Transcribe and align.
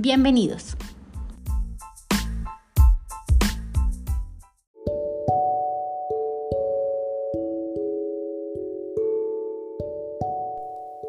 Bienvenidos. 0.00 0.76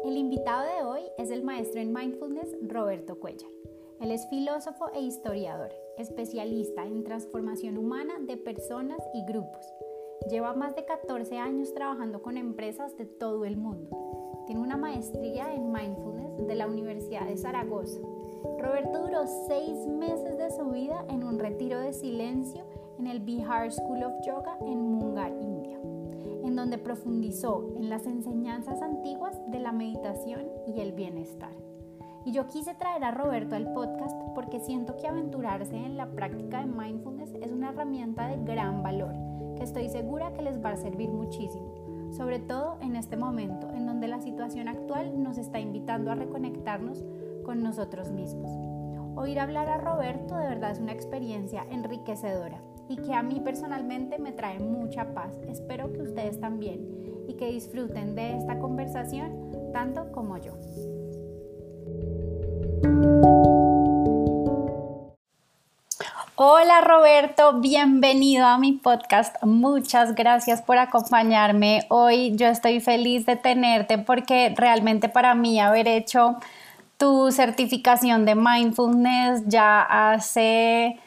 El 0.04 0.16
invitado 0.16 0.64
de 0.64 0.82
hoy 0.82 1.02
es 1.18 1.30
el 1.30 1.44
maestro 1.44 1.80
en 1.80 1.92
mindfulness 1.92 2.48
Roberto 2.62 3.20
Cuellar. 3.20 3.48
Él 4.00 4.10
es 4.10 4.28
filósofo 4.28 4.90
e 4.92 5.00
historiador, 5.02 5.72
especialista 5.96 6.84
en 6.84 7.04
transformación 7.04 7.78
humana 7.78 8.14
de 8.18 8.38
personas 8.38 8.98
y 9.14 9.24
grupos. 9.24 9.72
Lleva 10.28 10.52
más 10.54 10.74
de 10.74 10.84
14 10.84 11.38
años 11.38 11.72
trabajando 11.74 12.22
con 12.22 12.36
empresas 12.36 12.96
de 12.96 13.06
todo 13.06 13.44
el 13.44 13.56
mundo. 13.56 14.44
Tiene 14.48 14.62
una 14.62 14.76
maestría 14.76 15.54
en 15.54 15.70
mindfulness 15.70 16.48
de 16.48 16.54
la 16.56 16.66
Universidad 16.66 17.28
de 17.28 17.36
Zaragoza 17.36 18.00
Roberto 18.58 19.02
duró 19.02 19.26
seis 19.46 19.86
meses 19.86 20.38
de 20.38 20.50
su 20.50 20.70
vida 20.70 21.04
en 21.08 21.24
un 21.24 21.38
retiro 21.38 21.78
de 21.80 21.92
silencio 21.92 22.64
en 22.98 23.06
el 23.06 23.20
Bihar 23.20 23.70
School 23.70 24.02
of 24.02 24.14
Yoga 24.26 24.56
en 24.66 24.92
Mungar, 24.92 25.32
India, 25.40 25.78
en 26.44 26.56
donde 26.56 26.78
profundizó 26.78 27.66
en 27.76 27.88
las 27.88 28.06
enseñanzas 28.06 28.82
antiguas 28.82 29.40
de 29.48 29.60
la 29.60 29.72
meditación 29.72 30.48
y 30.66 30.80
el 30.80 30.92
bienestar. 30.92 31.52
Y 32.24 32.32
yo 32.32 32.46
quise 32.46 32.74
traer 32.74 33.02
a 33.04 33.10
Roberto 33.10 33.56
al 33.56 33.72
podcast 33.72 34.16
porque 34.34 34.60
siento 34.60 34.96
que 34.96 35.06
aventurarse 35.06 35.76
en 35.76 35.96
la 35.96 36.10
práctica 36.10 36.60
de 36.60 36.66
mindfulness 36.66 37.34
es 37.40 37.50
una 37.50 37.70
herramienta 37.70 38.28
de 38.28 38.44
gran 38.44 38.82
valor 38.82 39.14
que 39.56 39.64
estoy 39.64 39.88
segura 39.88 40.32
que 40.32 40.42
les 40.42 40.62
va 40.62 40.70
a 40.70 40.76
servir 40.76 41.10
muchísimo, 41.10 42.10
sobre 42.12 42.38
todo 42.38 42.78
en 42.80 42.96
este 42.96 43.16
momento 43.16 43.70
en 43.74 43.86
donde 43.86 44.08
la 44.08 44.20
situación 44.20 44.68
actual 44.68 45.22
nos 45.22 45.38
está 45.38 45.60
invitando 45.60 46.10
a 46.10 46.14
reconectarnos 46.14 47.04
con 47.44 47.62
nosotros 47.62 48.10
mismos. 48.10 48.50
Oír 49.16 49.38
hablar 49.38 49.68
a 49.68 49.78
Roberto 49.78 50.36
de 50.36 50.48
verdad 50.48 50.70
es 50.70 50.78
una 50.78 50.92
experiencia 50.92 51.66
enriquecedora 51.70 52.60
y 52.88 52.96
que 52.96 53.14
a 53.14 53.22
mí 53.22 53.40
personalmente 53.40 54.18
me 54.18 54.32
trae 54.32 54.58
mucha 54.58 55.14
paz. 55.14 55.32
Espero 55.48 55.92
que 55.92 56.02
ustedes 56.02 56.40
también 56.40 57.24
y 57.28 57.34
que 57.34 57.52
disfruten 57.52 58.14
de 58.14 58.36
esta 58.36 58.58
conversación 58.58 59.70
tanto 59.72 60.10
como 60.12 60.38
yo. 60.38 60.54
Hola 66.42 66.80
Roberto, 66.80 67.60
bienvenido 67.60 68.46
a 68.46 68.56
mi 68.56 68.72
podcast. 68.72 69.36
Muchas 69.42 70.14
gracias 70.14 70.62
por 70.62 70.78
acompañarme. 70.78 71.84
Hoy 71.90 72.34
yo 72.34 72.46
estoy 72.46 72.80
feliz 72.80 73.26
de 73.26 73.36
tenerte 73.36 73.98
porque 73.98 74.54
realmente 74.56 75.10
para 75.10 75.34
mí 75.34 75.60
haber 75.60 75.86
hecho 75.86 76.36
tu 77.00 77.32
certificación 77.32 78.26
de 78.26 78.34
mindfulness 78.34 79.44
ya 79.46 79.80
hace 79.80 81.00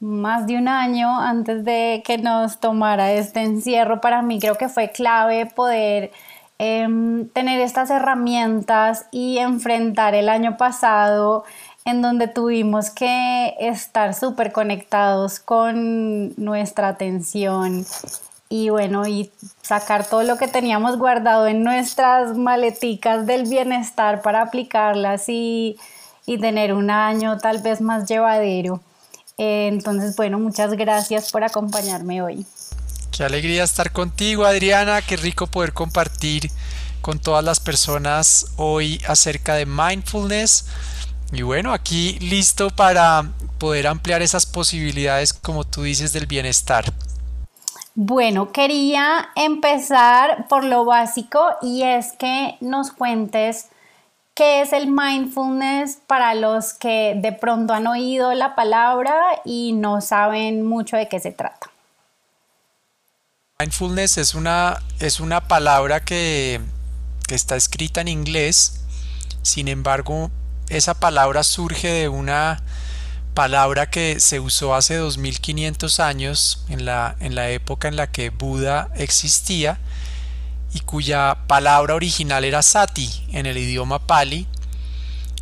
más 0.00 0.48
de 0.48 0.56
un 0.56 0.66
año 0.66 1.20
antes 1.20 1.64
de 1.64 2.02
que 2.04 2.18
nos 2.18 2.58
tomara 2.58 3.12
este 3.12 3.42
encierro. 3.42 4.00
Para 4.00 4.22
mí 4.22 4.40
creo 4.40 4.56
que 4.58 4.68
fue 4.68 4.90
clave 4.90 5.46
poder 5.46 6.10
em, 6.58 7.28
tener 7.28 7.60
estas 7.60 7.90
herramientas 7.90 9.06
y 9.12 9.38
enfrentar 9.38 10.16
el 10.16 10.28
año 10.28 10.56
pasado 10.56 11.44
en 11.84 12.02
donde 12.02 12.26
tuvimos 12.26 12.90
que 12.90 13.54
estar 13.60 14.14
súper 14.14 14.50
conectados 14.50 15.38
con 15.38 16.34
nuestra 16.36 16.88
atención 16.88 17.86
y 18.48 18.68
bueno, 18.68 19.06
y 19.06 19.30
sacar 19.62 20.08
todo 20.08 20.22
lo 20.22 20.38
que 20.38 20.48
teníamos 20.48 20.98
guardado 20.98 21.46
en 21.46 21.64
nuestras 21.64 22.36
maleticas 22.36 23.26
del 23.26 23.48
bienestar 23.48 24.22
para 24.22 24.42
aplicarlas 24.42 25.24
y, 25.28 25.76
tener 26.40 26.72
un 26.72 26.90
año 26.90 27.38
tal 27.38 27.62
vez 27.62 27.80
más 27.80 28.08
llevadero. 28.08 28.80
Eh, 29.38 29.68
entonces, 29.68 30.16
bueno, 30.16 30.38
muchas 30.38 30.72
gracias 30.72 31.30
por 31.30 31.44
acompañarme 31.44 32.20
hoy. 32.22 32.44
Qué 33.12 33.24
alegría 33.24 33.64
estar 33.64 33.92
contigo, 33.92 34.44
Adriana. 34.44 35.02
Qué 35.02 35.16
rico 35.16 35.46
poder 35.46 35.72
compartir 35.72 36.50
con 37.00 37.20
todas 37.20 37.44
las 37.44 37.60
personas 37.60 38.46
hoy 38.56 39.00
acerca 39.06 39.54
de 39.54 39.66
mindfulness. 39.66 40.66
Y 41.32 41.42
bueno, 41.42 41.72
aquí 41.72 42.18
listo 42.20 42.70
para 42.70 43.30
poder 43.58 43.86
ampliar 43.86 44.22
esas 44.22 44.46
posibilidades, 44.46 45.32
como 45.32 45.64
tú 45.64 45.82
dices, 45.82 46.12
del 46.12 46.26
bienestar. 46.26 46.92
Bueno, 47.98 48.52
quería 48.52 49.30
empezar 49.36 50.48
por 50.48 50.64
lo 50.64 50.84
básico 50.84 51.56
y 51.62 51.82
es 51.82 52.12
que 52.12 52.58
nos 52.60 52.92
cuentes 52.92 53.68
qué 54.34 54.60
es 54.60 54.74
el 54.74 54.88
mindfulness 54.88 56.00
para 56.06 56.34
los 56.34 56.74
que 56.74 57.14
de 57.16 57.32
pronto 57.32 57.72
han 57.72 57.86
oído 57.86 58.34
la 58.34 58.54
palabra 58.54 59.18
y 59.46 59.72
no 59.72 60.02
saben 60.02 60.62
mucho 60.62 60.98
de 60.98 61.08
qué 61.08 61.20
se 61.20 61.32
trata. 61.32 61.70
Mindfulness 63.58 64.18
es 64.18 64.34
una, 64.34 64.82
es 65.00 65.18
una 65.18 65.48
palabra 65.48 66.04
que, 66.04 66.60
que 67.26 67.34
está 67.34 67.56
escrita 67.56 68.02
en 68.02 68.08
inglés, 68.08 68.84
sin 69.40 69.68
embargo, 69.68 70.30
esa 70.68 70.92
palabra 71.00 71.42
surge 71.42 71.88
de 71.88 72.10
una 72.10 72.62
palabra 73.36 73.88
que 73.88 74.18
se 74.18 74.40
usó 74.40 74.74
hace 74.74 74.96
2500 74.96 76.00
años 76.00 76.64
en 76.68 76.84
la, 76.84 77.14
en 77.20 77.36
la 77.36 77.50
época 77.50 77.86
en 77.86 77.94
la 77.94 78.10
que 78.10 78.30
Buda 78.30 78.88
existía 78.96 79.78
y 80.74 80.80
cuya 80.80 81.46
palabra 81.46 81.94
original 81.94 82.44
era 82.44 82.62
sati 82.62 83.08
en 83.30 83.46
el 83.46 83.58
idioma 83.58 84.04
pali. 84.04 84.48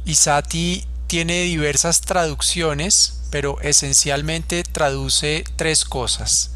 Y 0.05 0.17
sati 0.17 0.85
tiene 1.07 1.45
diversas 1.45 2.03
traducciones 2.03 3.23
pero 3.31 3.59
esencialmente 3.63 4.63
traduce 4.65 5.45
tres 5.57 5.85
cosas 5.85 6.51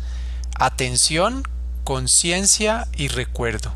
atención, 0.59 1.47
conciencia 1.85 2.89
y 2.97 3.09
recuerdo. 3.09 3.73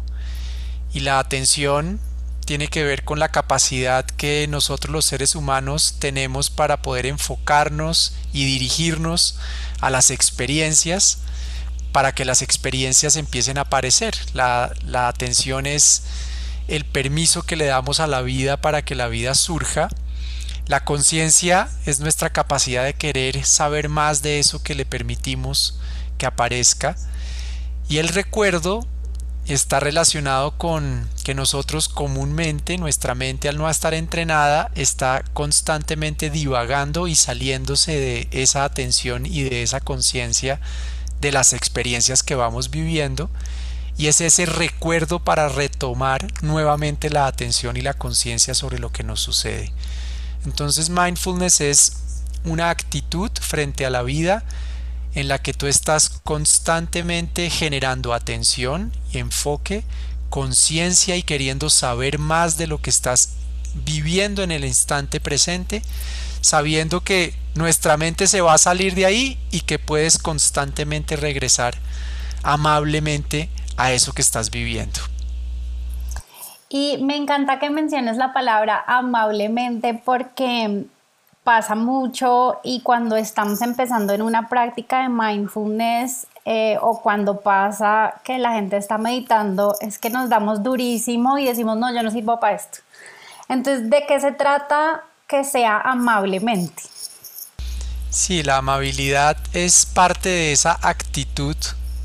Y 0.92 1.00
la 1.00 1.18
atención 1.18 2.00
tiene 2.44 2.68
que 2.68 2.84
ver 2.84 3.04
con 3.04 3.18
la 3.18 3.30
capacidad 3.30 4.04
que 4.04 4.46
nosotros 4.48 4.92
los 4.92 5.04
seres 5.04 5.34
humanos 5.34 5.96
tenemos 5.98 6.50
para 6.50 6.82
poder 6.82 7.06
enfocarnos 7.06 8.14
y 8.32 8.44
dirigirnos 8.44 9.38
a 9.80 9.90
las 9.90 10.10
experiencias 10.10 11.18
para 11.92 12.12
que 12.14 12.24
las 12.24 12.42
experiencias 12.42 13.16
empiecen 13.16 13.58
a 13.58 13.62
aparecer. 13.62 14.14
La, 14.32 14.72
la 14.84 15.08
atención 15.08 15.66
es 15.66 16.04
el 16.68 16.84
permiso 16.84 17.42
que 17.42 17.56
le 17.56 17.66
damos 17.66 18.00
a 18.00 18.06
la 18.06 18.22
vida 18.22 18.56
para 18.60 18.82
que 18.82 18.94
la 18.94 19.08
vida 19.08 19.34
surja. 19.34 19.88
La 20.66 20.84
conciencia 20.84 21.68
es 21.86 22.00
nuestra 22.00 22.30
capacidad 22.30 22.84
de 22.84 22.94
querer 22.94 23.44
saber 23.44 23.88
más 23.88 24.22
de 24.22 24.38
eso 24.38 24.62
que 24.62 24.74
le 24.74 24.86
permitimos 24.86 25.78
que 26.18 26.26
aparezca. 26.26 26.96
Y 27.88 27.98
el 27.98 28.08
recuerdo 28.08 28.86
está 29.46 29.80
relacionado 29.80 30.52
con 30.52 31.08
que 31.24 31.34
nosotros 31.34 31.88
comúnmente, 31.88 32.78
nuestra 32.78 33.14
mente 33.14 33.48
al 33.48 33.58
no 33.58 33.68
estar 33.68 33.94
entrenada, 33.94 34.70
está 34.74 35.24
constantemente 35.32 36.30
divagando 36.30 37.08
y 37.08 37.14
saliéndose 37.14 37.92
de 37.92 38.28
esa 38.30 38.64
atención 38.64 39.26
y 39.26 39.42
de 39.42 39.62
esa 39.62 39.80
conciencia 39.80 40.60
de 41.20 41.32
las 41.32 41.52
experiencias 41.52 42.22
que 42.22 42.34
vamos 42.34 42.70
viviendo. 42.70 43.30
Y 43.98 44.06
es 44.06 44.20
ese 44.20 44.46
recuerdo 44.46 45.18
para 45.18 45.48
retomar 45.48 46.26
nuevamente 46.42 47.10
la 47.10 47.26
atención 47.26 47.76
y 47.76 47.82
la 47.82 47.94
conciencia 47.94 48.54
sobre 48.54 48.78
lo 48.78 48.90
que 48.90 49.02
nos 49.02 49.20
sucede. 49.20 49.72
Entonces 50.44 50.88
mindfulness 50.88 51.60
es 51.60 51.92
una 52.44 52.70
actitud 52.70 53.30
frente 53.40 53.86
a 53.86 53.90
la 53.90 54.02
vida 54.02 54.44
en 55.14 55.28
la 55.28 55.38
que 55.38 55.52
tú 55.52 55.66
estás 55.66 56.08
constantemente 56.24 57.50
generando 57.50 58.14
atención 58.14 58.92
y 59.12 59.18
enfoque, 59.18 59.84
conciencia 60.30 61.16
y 61.16 61.22
queriendo 61.22 61.68
saber 61.70 62.18
más 62.18 62.56
de 62.56 62.66
lo 62.66 62.80
que 62.80 62.90
estás 62.90 63.36
viviendo 63.74 64.42
en 64.42 64.50
el 64.50 64.64
instante 64.64 65.20
presente, 65.20 65.82
sabiendo 66.40 67.02
que 67.02 67.34
nuestra 67.54 67.96
mente 67.96 68.26
se 68.26 68.40
va 68.40 68.54
a 68.54 68.58
salir 68.58 68.94
de 68.94 69.06
ahí 69.06 69.38
y 69.50 69.60
que 69.60 69.78
puedes 69.78 70.18
constantemente 70.18 71.16
regresar 71.16 71.74
amablemente 72.42 73.48
a 73.76 73.92
eso 73.92 74.12
que 74.12 74.22
estás 74.22 74.50
viviendo. 74.50 75.00
Y 76.68 76.96
me 77.02 77.16
encanta 77.16 77.58
que 77.58 77.68
menciones 77.68 78.16
la 78.16 78.32
palabra 78.32 78.82
amablemente 78.86 79.92
porque 79.92 80.86
pasa 81.44 81.74
mucho 81.74 82.60
y 82.62 82.80
cuando 82.82 83.16
estamos 83.16 83.62
empezando 83.62 84.12
en 84.12 84.22
una 84.22 84.48
práctica 84.48 85.02
de 85.02 85.08
mindfulness 85.08 86.26
eh, 86.44 86.76
o 86.80 87.00
cuando 87.00 87.40
pasa 87.40 88.20
que 88.24 88.38
la 88.38 88.52
gente 88.52 88.76
está 88.76 88.98
meditando, 88.98 89.74
es 89.80 89.98
que 89.98 90.10
nos 90.10 90.28
damos 90.28 90.62
durísimo 90.62 91.38
y 91.38 91.46
decimos, 91.46 91.76
no, 91.76 91.92
yo 91.92 92.02
no 92.02 92.10
sirvo 92.10 92.38
para 92.38 92.56
esto. 92.56 92.78
Entonces, 93.48 93.90
¿de 93.90 94.04
qué 94.06 94.20
se 94.20 94.32
trata 94.32 95.02
que 95.26 95.44
sea 95.44 95.80
amablemente? 95.80 96.82
Sí, 98.10 98.42
la 98.42 98.58
amabilidad 98.58 99.36
es 99.52 99.86
parte 99.86 100.28
de 100.28 100.52
esa 100.52 100.78
actitud 100.82 101.56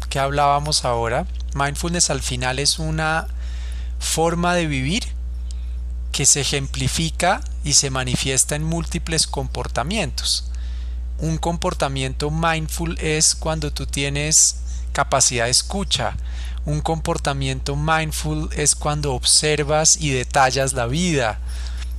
que 0.09 0.19
hablábamos 0.19 0.85
ahora. 0.85 1.25
Mindfulness 1.53 2.09
al 2.09 2.21
final 2.21 2.59
es 2.59 2.79
una 2.79 3.27
forma 3.99 4.55
de 4.55 4.67
vivir 4.67 5.03
que 6.11 6.25
se 6.25 6.41
ejemplifica 6.41 7.41
y 7.67 7.73
se 7.73 7.89
manifiesta 7.89 8.55
en 8.55 8.63
múltiples 8.63 9.27
comportamientos. 9.27 10.45
Un 11.19 11.37
comportamiento 11.37 12.31
mindful 12.31 12.97
es 12.97 13.35
cuando 13.35 13.73
tú 13.73 13.85
tienes 13.85 14.61
capacidad 14.93 15.45
de 15.45 15.51
escucha. 15.51 16.15
Un 16.63 16.79
comportamiento 16.79 17.75
mindful 17.75 18.49
es 18.53 18.73
cuando 18.73 19.13
observas 19.13 19.97
y 19.99 20.11
detallas 20.11 20.71
la 20.71 20.85
vida. 20.85 21.41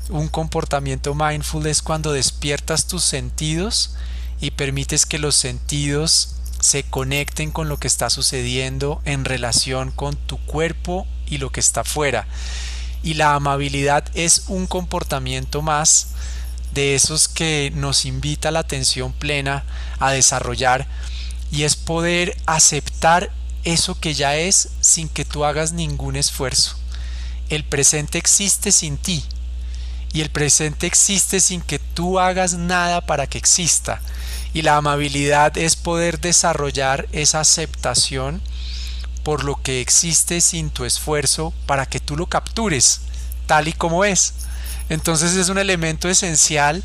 Un 0.09 0.29
comportamiento 0.29 1.15
mindful 1.15 1.67
es 1.67 1.82
cuando 1.82 2.12
despiertas 2.12 2.87
tus 2.87 3.05
sentidos 3.05 3.94
y 4.41 4.53
permites 4.53 5.05
que 5.05 5.19
los 5.19 5.37
sentidos 5.37 6.37
se 6.61 6.82
conecten 6.82 7.50
con 7.50 7.69
lo 7.69 7.76
que 7.76 7.88
está 7.88 8.09
sucediendo 8.09 9.03
en 9.05 9.26
relación 9.26 9.91
con 9.91 10.17
tu 10.17 10.38
cuerpo 10.38 11.06
y 11.26 11.37
lo 11.37 11.50
que 11.50 11.61
está 11.61 11.85
fuera 11.85 12.26
y 13.03 13.15
la 13.15 13.35
amabilidad 13.35 14.05
es 14.15 14.45
un 14.49 14.67
comportamiento 14.67 15.62
más 15.62 16.09
de 16.73 16.95
esos 16.95 17.29
que 17.29 17.73
nos 17.75 18.05
invita 18.05 18.50
la 18.50 18.61
atención 18.61 19.12
plena 19.12 19.65
a 19.99 20.12
desarrollar 20.12 20.87
y 21.50 21.62
es 21.62 21.77
poder 21.77 22.37
aceptar 22.47 23.31
eso 23.65 23.99
que 23.99 24.15
ya 24.15 24.37
es 24.37 24.71
sin 24.81 25.09
que 25.09 25.25
tú 25.25 25.45
hagas 25.45 25.73
ningún 25.73 26.17
esfuerzo. 26.17 26.77
El 27.49 27.65
presente 27.65 28.19
existe 28.19 28.73
sin 28.73 28.99
ti 28.99 29.25
y 30.12 30.21
el 30.21 30.31
presente 30.31 30.87
existe 30.87 31.41
sin 31.41 31.61
que 31.61 31.79
tú 31.79 32.19
hagas 32.19 32.55
nada 32.55 33.01
para 33.06 33.27
que 33.27 33.39
exista. 33.39 34.01
Y 34.55 34.62
la 34.62 34.77
amabilidad 34.77 35.56
es 35.59 35.77
poder 35.77 36.21
desarrollar 36.21 37.06
esa 37.12 37.41
aceptación 37.41 38.41
por 39.29 39.45
lo 39.45 39.57
que 39.63 39.83
existe 39.83 40.41
sin 40.41 40.71
tu 40.71 40.87
esfuerzo 40.87 41.53
para 41.67 41.85
que 41.85 42.01
tú 42.01 42.17
lo 42.17 42.29
captures 42.29 43.03
tal 43.45 43.69
y 43.69 43.75
como 43.75 44.07
es. 44.07 44.33
Entonces 44.89 45.37
es 45.37 45.51
un 45.51 45.59
elemento 45.59 46.09
esencial 46.09 46.83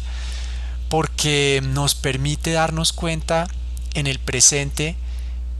porque 0.89 1.61
nos 1.63 1.95
permite 1.95 2.51
darnos 2.51 2.91
cuenta 2.91 3.47
en 3.93 4.07
el 4.07 4.19
presente 4.19 4.97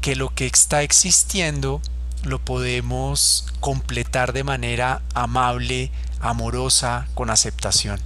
que 0.02 0.18
lo 0.18 0.36
que 0.36 0.46
está 0.46 0.84
existiendo 0.84 1.80
lo 2.26 2.40
podemos 2.40 3.46
completar 3.62 4.34
de 4.34 4.44
manera 4.44 5.04
amable, 5.14 5.90
amorosa, 6.20 7.08
con 7.14 7.30
aceptación. 7.30 8.02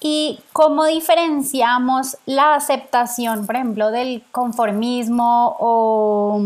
¿Y 0.00 0.40
cómo 0.54 0.86
diferenciamos 0.86 2.16
la 2.24 2.54
aceptación, 2.54 3.44
por 3.44 3.56
ejemplo, 3.56 3.90
del 3.90 4.24
conformismo 4.32 5.56
o 5.60 6.40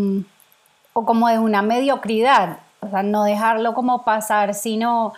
o 0.92 1.04
como 1.04 1.28
de 1.28 1.38
una 1.38 1.62
mediocridad, 1.62 2.58
o 2.80 2.88
sea, 2.90 3.02
no 3.02 3.24
dejarlo 3.24 3.74
como 3.74 4.04
pasar, 4.04 4.54
sino, 4.54 5.12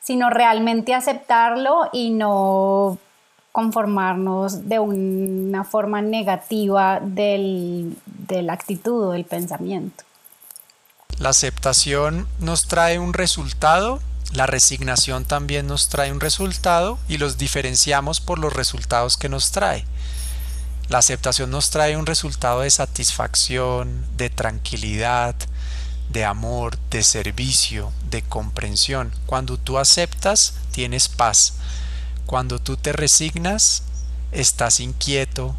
sino 0.00 0.30
realmente 0.30 0.94
aceptarlo 0.94 1.88
y 1.92 2.10
no 2.10 2.98
conformarnos 3.52 4.68
de 4.68 4.78
una 4.78 5.64
forma 5.64 6.00
negativa 6.00 7.00
del, 7.02 7.96
de 8.06 8.42
la 8.42 8.52
actitud 8.52 9.08
o 9.08 9.10
del 9.12 9.24
pensamiento. 9.24 10.04
La 11.18 11.30
aceptación 11.30 12.28
nos 12.38 12.68
trae 12.68 13.00
un 13.00 13.12
resultado, 13.12 13.98
la 14.32 14.46
resignación 14.46 15.24
también 15.24 15.66
nos 15.66 15.88
trae 15.88 16.12
un 16.12 16.20
resultado 16.20 16.98
y 17.08 17.18
los 17.18 17.38
diferenciamos 17.38 18.20
por 18.20 18.38
los 18.38 18.52
resultados 18.52 19.16
que 19.16 19.28
nos 19.28 19.50
trae. 19.50 19.84
La 20.88 20.98
aceptación 20.98 21.50
nos 21.50 21.68
trae 21.68 21.98
un 21.98 22.06
resultado 22.06 22.60
de 22.60 22.70
satisfacción, 22.70 24.06
de 24.16 24.30
tranquilidad, 24.30 25.34
de 26.08 26.24
amor, 26.24 26.78
de 26.90 27.02
servicio, 27.02 27.92
de 28.08 28.22
comprensión. 28.22 29.12
Cuando 29.26 29.58
tú 29.58 29.76
aceptas, 29.76 30.54
tienes 30.72 31.08
paz. 31.08 31.54
Cuando 32.24 32.58
tú 32.58 32.78
te 32.78 32.94
resignas, 32.94 33.82
estás 34.32 34.80
inquieto, 34.80 35.54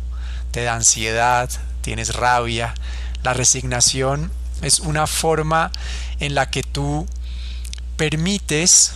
te 0.49 0.63
da 0.63 0.73
ansiedad, 0.73 1.47
tienes 1.81 2.15
rabia. 2.15 2.73
La 3.21 3.33
resignación 3.33 4.31
es 4.63 4.79
una 4.79 5.05
forma 5.05 5.71
en 6.19 6.33
la 6.33 6.49
que 6.49 6.63
tú 6.63 7.05
permites 7.97 8.93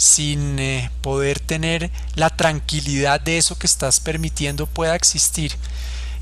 sin 0.00 0.58
eh, 0.58 0.90
poder 1.02 1.40
tener 1.40 1.90
la 2.14 2.30
tranquilidad 2.30 3.20
de 3.20 3.36
eso 3.36 3.58
que 3.58 3.66
estás 3.66 4.00
permitiendo 4.00 4.64
pueda 4.66 4.94
existir. 4.96 5.52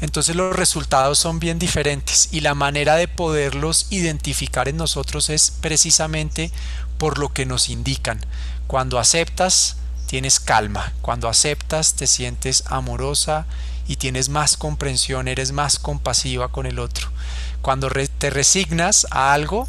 Entonces 0.00 0.34
los 0.34 0.56
resultados 0.56 1.20
son 1.20 1.38
bien 1.38 1.60
diferentes 1.60 2.28
y 2.32 2.40
la 2.40 2.54
manera 2.54 2.96
de 2.96 3.06
poderlos 3.06 3.86
identificar 3.90 4.68
en 4.68 4.78
nosotros 4.78 5.30
es 5.30 5.52
precisamente 5.60 6.50
por 6.98 7.18
lo 7.18 7.32
que 7.32 7.46
nos 7.46 7.68
indican. 7.68 8.18
Cuando 8.66 8.98
aceptas, 8.98 9.76
tienes 10.06 10.40
calma. 10.40 10.92
Cuando 11.00 11.28
aceptas, 11.28 11.94
te 11.94 12.08
sientes 12.08 12.64
amorosa 12.66 13.46
y 13.86 13.94
tienes 13.94 14.28
más 14.28 14.56
comprensión, 14.56 15.28
eres 15.28 15.52
más 15.52 15.78
compasiva 15.78 16.48
con 16.48 16.66
el 16.66 16.80
otro. 16.80 17.10
Cuando 17.62 17.88
te 18.18 18.30
resignas 18.30 19.06
a 19.12 19.32
algo, 19.34 19.68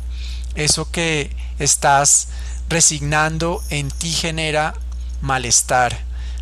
eso 0.56 0.90
que 0.90 1.36
estás 1.60 2.30
resignando 2.69 3.63
en 3.69 3.89
ti 3.89 4.12
genera 4.12 4.75
malestar, 5.21 5.98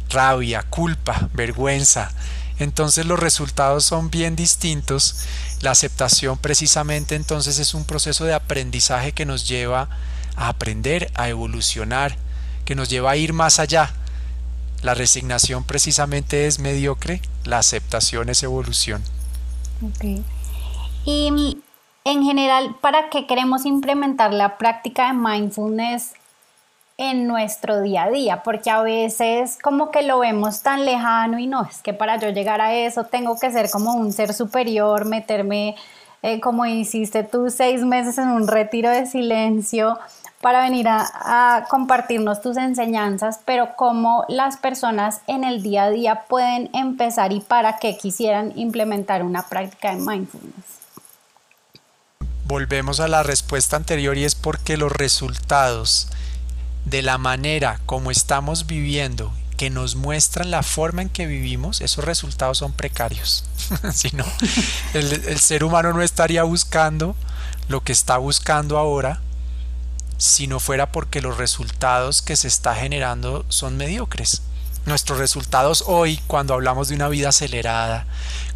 rabia, 0.09 0.63
culpa, 0.63 1.29
vergüenza. 1.33 2.11
Entonces 2.59 3.05
los 3.05 3.19
resultados 3.19 3.85
son 3.85 4.09
bien 4.09 4.35
distintos. 4.35 5.15
La 5.61 5.71
aceptación 5.71 6.37
precisamente 6.37 7.15
entonces 7.15 7.59
es 7.59 7.73
un 7.73 7.85
proceso 7.85 8.25
de 8.25 8.33
aprendizaje 8.33 9.13
que 9.13 9.25
nos 9.25 9.47
lleva 9.47 9.89
a 10.35 10.49
aprender, 10.49 11.11
a 11.15 11.29
evolucionar, 11.29 12.15
que 12.65 12.75
nos 12.75 12.89
lleva 12.89 13.11
a 13.11 13.17
ir 13.17 13.33
más 13.33 13.59
allá. 13.59 13.93
La 14.81 14.93
resignación 14.93 15.63
precisamente 15.63 16.45
es 16.45 16.59
mediocre, 16.59 17.21
la 17.45 17.59
aceptación 17.59 18.29
es 18.29 18.43
evolución. 18.43 19.01
Y 21.05 21.57
en 22.09 22.23
general, 22.23 22.73
¿para 22.79 23.09
qué 23.09 23.27
queremos 23.27 23.65
implementar 23.65 24.33
la 24.33 24.57
práctica 24.57 25.07
de 25.07 25.13
mindfulness 25.13 26.13
en 26.97 27.27
nuestro 27.27 27.81
día 27.81 28.03
a 28.03 28.09
día? 28.09 28.43
Porque 28.43 28.69
a 28.69 28.81
veces 28.81 29.57
como 29.61 29.91
que 29.91 30.03
lo 30.03 30.19
vemos 30.19 30.61
tan 30.61 30.85
lejano 30.85 31.37
y 31.37 31.47
no, 31.47 31.65
es 31.65 31.81
que 31.81 31.93
para 31.93 32.17
yo 32.17 32.29
llegar 32.29 32.61
a 32.61 32.73
eso 32.73 33.03
tengo 33.03 33.37
que 33.37 33.51
ser 33.51 33.69
como 33.69 33.93
un 33.93 34.13
ser 34.13 34.33
superior, 34.33 35.03
meterme, 35.03 35.75
eh, 36.21 36.39
como 36.39 36.65
hiciste 36.65 37.23
tú, 37.23 37.49
seis 37.49 37.83
meses 37.83 38.17
en 38.17 38.29
un 38.29 38.47
retiro 38.47 38.89
de 38.89 39.05
silencio 39.05 39.99
para 40.39 40.61
venir 40.61 40.87
a, 40.87 41.03
a, 41.11 41.65
compartirnos 41.65 42.41
tus 42.41 42.55
enseñanzas, 42.55 43.41
pero 43.43 43.75
cómo 43.75 44.23
las 44.29 44.55
personas 44.55 45.19
en 45.27 45.43
el 45.43 45.61
día 45.61 45.83
a 45.83 45.89
día 45.89 46.23
pueden 46.29 46.69
empezar 46.73 47.33
y 47.33 47.41
para 47.41 47.79
qué 47.79 47.97
quisieran 47.97 48.53
implementar 48.55 49.23
una 49.23 49.43
práctica 49.43 49.93
de 49.93 49.97
mindfulness 49.97 50.77
volvemos 52.47 52.99
a 52.99 53.07
la 53.07 53.23
respuesta 53.23 53.75
anterior 53.75 54.17
y 54.17 54.23
es 54.23 54.35
porque 54.35 54.77
los 54.77 54.91
resultados 54.91 56.07
de 56.85 57.01
la 57.01 57.17
manera 57.17 57.81
como 57.85 58.09
estamos 58.09 58.65
viviendo 58.65 59.33
que 59.57 59.69
nos 59.69 59.95
muestran 59.95 60.51
la 60.51 60.63
forma 60.63 61.01
en 61.01 61.09
que 61.09 61.25
vivimos, 61.25 61.81
esos 61.81 62.05
resultados 62.05 62.59
son 62.59 62.71
precarios. 62.71 63.43
si 63.93 64.11
no, 64.11 64.23
el, 64.93 65.11
el, 65.11 65.39
ser 65.39 65.63
humano 65.63 65.91
no 65.93 66.03
estaría 66.03 66.43
buscando 66.43 67.15
lo 67.67 67.83
que 67.83 67.91
está 67.91 68.17
buscando 68.17 68.77
ahora 68.77 69.19
si 70.17 70.47
no 70.47 70.59
fuera 70.59 70.91
porque 70.91 71.21
los 71.21 71.37
resultados 71.37 72.21
que 72.21 72.35
se 72.35 72.47
está 72.47 72.75
generando 72.75 73.45
son 73.49 73.77
mediocres. 73.77 74.41
Nuestros 74.85 75.19
resultados 75.19 75.83
hoy, 75.87 76.17
cuando 76.27 76.53
hablamos 76.53 76.87
de 76.87 76.95
una 76.95 77.09
vida 77.09 77.29
acelerada, 77.29 78.07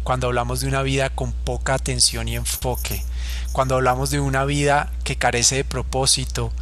cuando 0.02 0.28
hablamos 0.28 0.60
de 0.60 0.68
una 0.68 0.82
vida 0.82 1.10
con 1.10 1.32
poca 1.32 1.74
atención 1.74 2.26
y 2.26 2.36
enfoque, 2.36 3.04
cuando 3.52 3.74
hablamos 3.76 4.10
de 4.10 4.20
una 4.20 4.44
vida 4.44 4.92
que 5.04 5.16
carece 5.16 5.56
de 5.56 5.64
propósito, 5.64 6.52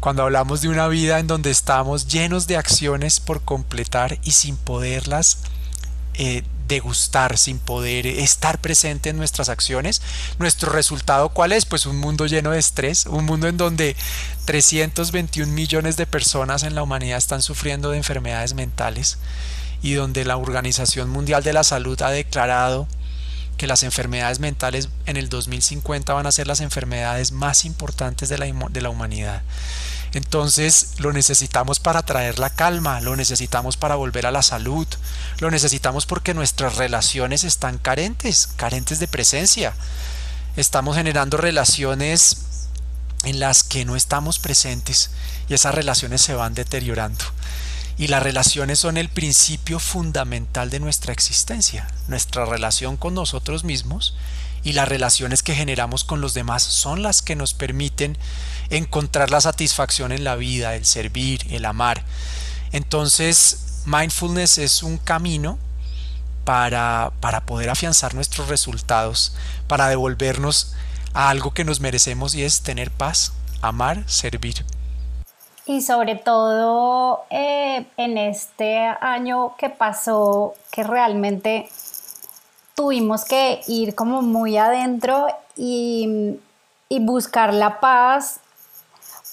cuando 0.00 0.22
hablamos 0.22 0.60
de 0.60 0.68
una 0.68 0.88
vida 0.88 1.18
en 1.18 1.26
donde 1.26 1.50
estamos 1.50 2.06
llenos 2.06 2.46
de 2.46 2.56
acciones 2.56 3.20
por 3.20 3.42
completar 3.42 4.18
y 4.22 4.32
sin 4.32 4.56
poderlas 4.56 5.38
eh, 6.14 6.42
degustar, 6.68 7.38
sin 7.38 7.58
poder 7.58 8.06
estar 8.06 8.60
presente 8.60 9.08
en 9.08 9.16
nuestras 9.16 9.48
acciones, 9.48 10.02
nuestro 10.38 10.70
resultado 10.70 11.30
cuál 11.30 11.52
es? 11.52 11.64
Pues 11.64 11.86
un 11.86 11.96
mundo 11.96 12.26
lleno 12.26 12.50
de 12.50 12.58
estrés, 12.58 13.06
un 13.06 13.24
mundo 13.24 13.48
en 13.48 13.56
donde 13.56 13.96
321 14.44 15.50
millones 15.50 15.96
de 15.96 16.06
personas 16.06 16.62
en 16.62 16.74
la 16.74 16.82
humanidad 16.82 17.18
están 17.18 17.42
sufriendo 17.42 17.90
de 17.90 17.96
enfermedades 17.96 18.54
mentales 18.54 19.18
y 19.82 19.94
donde 19.94 20.24
la 20.24 20.36
Organización 20.36 21.08
Mundial 21.08 21.42
de 21.42 21.52
la 21.52 21.64
Salud 21.64 22.00
ha 22.02 22.10
declarado 22.10 22.86
que 23.58 23.66
las 23.66 23.82
enfermedades 23.82 24.40
mentales 24.40 24.88
en 25.04 25.18
el 25.18 25.28
2050 25.28 26.14
van 26.14 26.26
a 26.26 26.32
ser 26.32 26.46
las 26.46 26.60
enfermedades 26.60 27.32
más 27.32 27.66
importantes 27.66 28.30
de 28.30 28.38
la, 28.38 28.46
de 28.46 28.80
la 28.80 28.88
humanidad. 28.88 29.42
Entonces 30.14 30.94
lo 30.98 31.12
necesitamos 31.12 31.80
para 31.80 32.02
traer 32.02 32.38
la 32.38 32.48
calma, 32.48 33.00
lo 33.00 33.14
necesitamos 33.16 33.76
para 33.76 33.96
volver 33.96 34.26
a 34.26 34.30
la 34.30 34.42
salud, 34.42 34.86
lo 35.40 35.50
necesitamos 35.50 36.06
porque 36.06 36.32
nuestras 36.32 36.76
relaciones 36.76 37.44
están 37.44 37.76
carentes, 37.76 38.48
carentes 38.56 39.00
de 39.00 39.08
presencia. 39.08 39.74
Estamos 40.56 40.96
generando 40.96 41.36
relaciones 41.36 42.38
en 43.24 43.40
las 43.40 43.64
que 43.64 43.84
no 43.84 43.96
estamos 43.96 44.38
presentes 44.38 45.10
y 45.48 45.54
esas 45.54 45.74
relaciones 45.74 46.22
se 46.22 46.34
van 46.34 46.54
deteriorando. 46.54 47.24
Y 47.98 48.06
las 48.06 48.22
relaciones 48.22 48.78
son 48.78 48.96
el 48.96 49.08
principio 49.08 49.80
fundamental 49.80 50.70
de 50.70 50.78
nuestra 50.78 51.12
existencia. 51.12 51.88
Nuestra 52.06 52.46
relación 52.46 52.96
con 52.96 53.14
nosotros 53.14 53.64
mismos 53.64 54.14
y 54.62 54.72
las 54.72 54.88
relaciones 54.88 55.42
que 55.42 55.54
generamos 55.54 56.04
con 56.04 56.20
los 56.20 56.32
demás 56.32 56.62
son 56.62 57.02
las 57.02 57.22
que 57.22 57.36
nos 57.36 57.54
permiten 57.54 58.16
encontrar 58.70 59.30
la 59.30 59.40
satisfacción 59.40 60.12
en 60.12 60.24
la 60.24 60.36
vida, 60.36 60.76
el 60.76 60.84
servir, 60.84 61.44
el 61.50 61.64
amar. 61.64 62.04
Entonces, 62.70 63.82
mindfulness 63.86 64.58
es 64.58 64.82
un 64.82 64.98
camino 64.98 65.58
para, 66.44 67.12
para 67.20 67.46
poder 67.46 67.68
afianzar 67.70 68.14
nuestros 68.14 68.48
resultados, 68.48 69.34
para 69.66 69.88
devolvernos 69.88 70.74
a 71.14 71.30
algo 71.30 71.52
que 71.52 71.64
nos 71.64 71.80
merecemos 71.80 72.34
y 72.34 72.44
es 72.44 72.60
tener 72.60 72.90
paz, 72.90 73.32
amar, 73.60 74.04
servir. 74.06 74.64
Y 75.68 75.82
sobre 75.82 76.14
todo 76.16 77.24
eh, 77.28 77.84
en 77.98 78.16
este 78.16 78.78
año 78.78 79.54
que 79.58 79.68
pasó, 79.68 80.54
que 80.72 80.82
realmente 80.82 81.68
tuvimos 82.74 83.26
que 83.26 83.60
ir 83.68 83.94
como 83.94 84.22
muy 84.22 84.56
adentro 84.56 85.28
y, 85.56 86.38
y 86.88 87.00
buscar 87.00 87.52
la 87.52 87.80
paz 87.80 88.40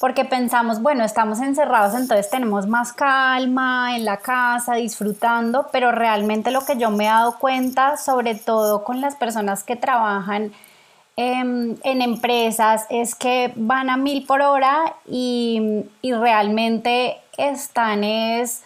porque 0.02 0.26
pensamos, 0.26 0.82
bueno, 0.82 1.06
estamos 1.06 1.40
encerrados, 1.40 1.96
entonces 1.96 2.30
tenemos 2.30 2.68
más 2.68 2.92
calma 2.92 3.96
en 3.96 4.04
la 4.04 4.18
casa, 4.18 4.74
disfrutando, 4.74 5.70
pero 5.72 5.94
realmente 5.94 6.52
lo 6.52 6.66
que 6.66 6.78
yo 6.78 6.92
me 6.92 7.06
he 7.06 7.08
dado 7.08 7.40
cuenta, 7.40 7.96
sobre 7.96 8.36
todo 8.36 8.84
con 8.84 9.00
las 9.00 9.16
personas 9.16 9.64
que 9.64 9.78
trabajan 9.78 10.52
Em, 11.18 11.78
en, 11.84 12.02
empresas 12.02 12.86
es 12.90 13.16
que 13.16 13.54
van 13.56 13.90
a 13.90 13.96
mil 13.96 14.26
por 14.26 14.42
hora 14.42 14.96
y, 15.08 15.86
realmente 16.04 17.18
están 17.38 18.04
es 18.04 18.64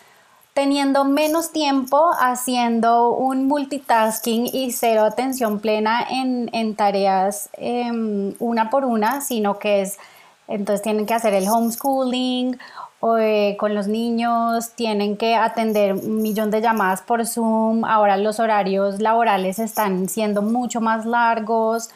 teniendo 0.55 1.05
menos 1.05 1.51
tiempo 1.51 2.09
haciendo 2.19 3.11
un 3.11 3.47
multitasking 3.47 4.47
y 4.47 4.71
cero 4.71 5.03
atención 5.03 5.59
plena 5.59 6.03
en, 6.09 6.75
tareas 6.75 7.49
em, 7.53 8.33
una 8.39 8.71
por 8.71 8.83
una, 8.83 9.21
sino 9.21 9.59
que 9.59 9.81
es, 9.81 9.99
entonces 10.47 10.81
tienen 10.81 11.05
que 11.05 11.13
hacer 11.13 11.35
el 11.35 11.47
homeschooling 11.47 12.57
o, 12.99 13.17
eh, 13.19 13.57
con 13.59 13.75
los 13.75 13.87
niños, 13.87 14.71
tienen 14.71 15.17
que 15.17 15.35
atender 15.35 15.93
un 15.93 16.21
millón 16.23 16.49
de 16.49 16.61
llamadas 16.61 17.03
por 17.03 17.27
Zoom, 17.27 17.85
ahora 17.85 18.17
los 18.17 18.39
horarios 18.39 18.99
laborales 18.99 19.59
están 19.59 20.09
siendo 20.09 20.41
mucho 20.41 20.81
más 20.81 21.05
largos. 21.05 21.89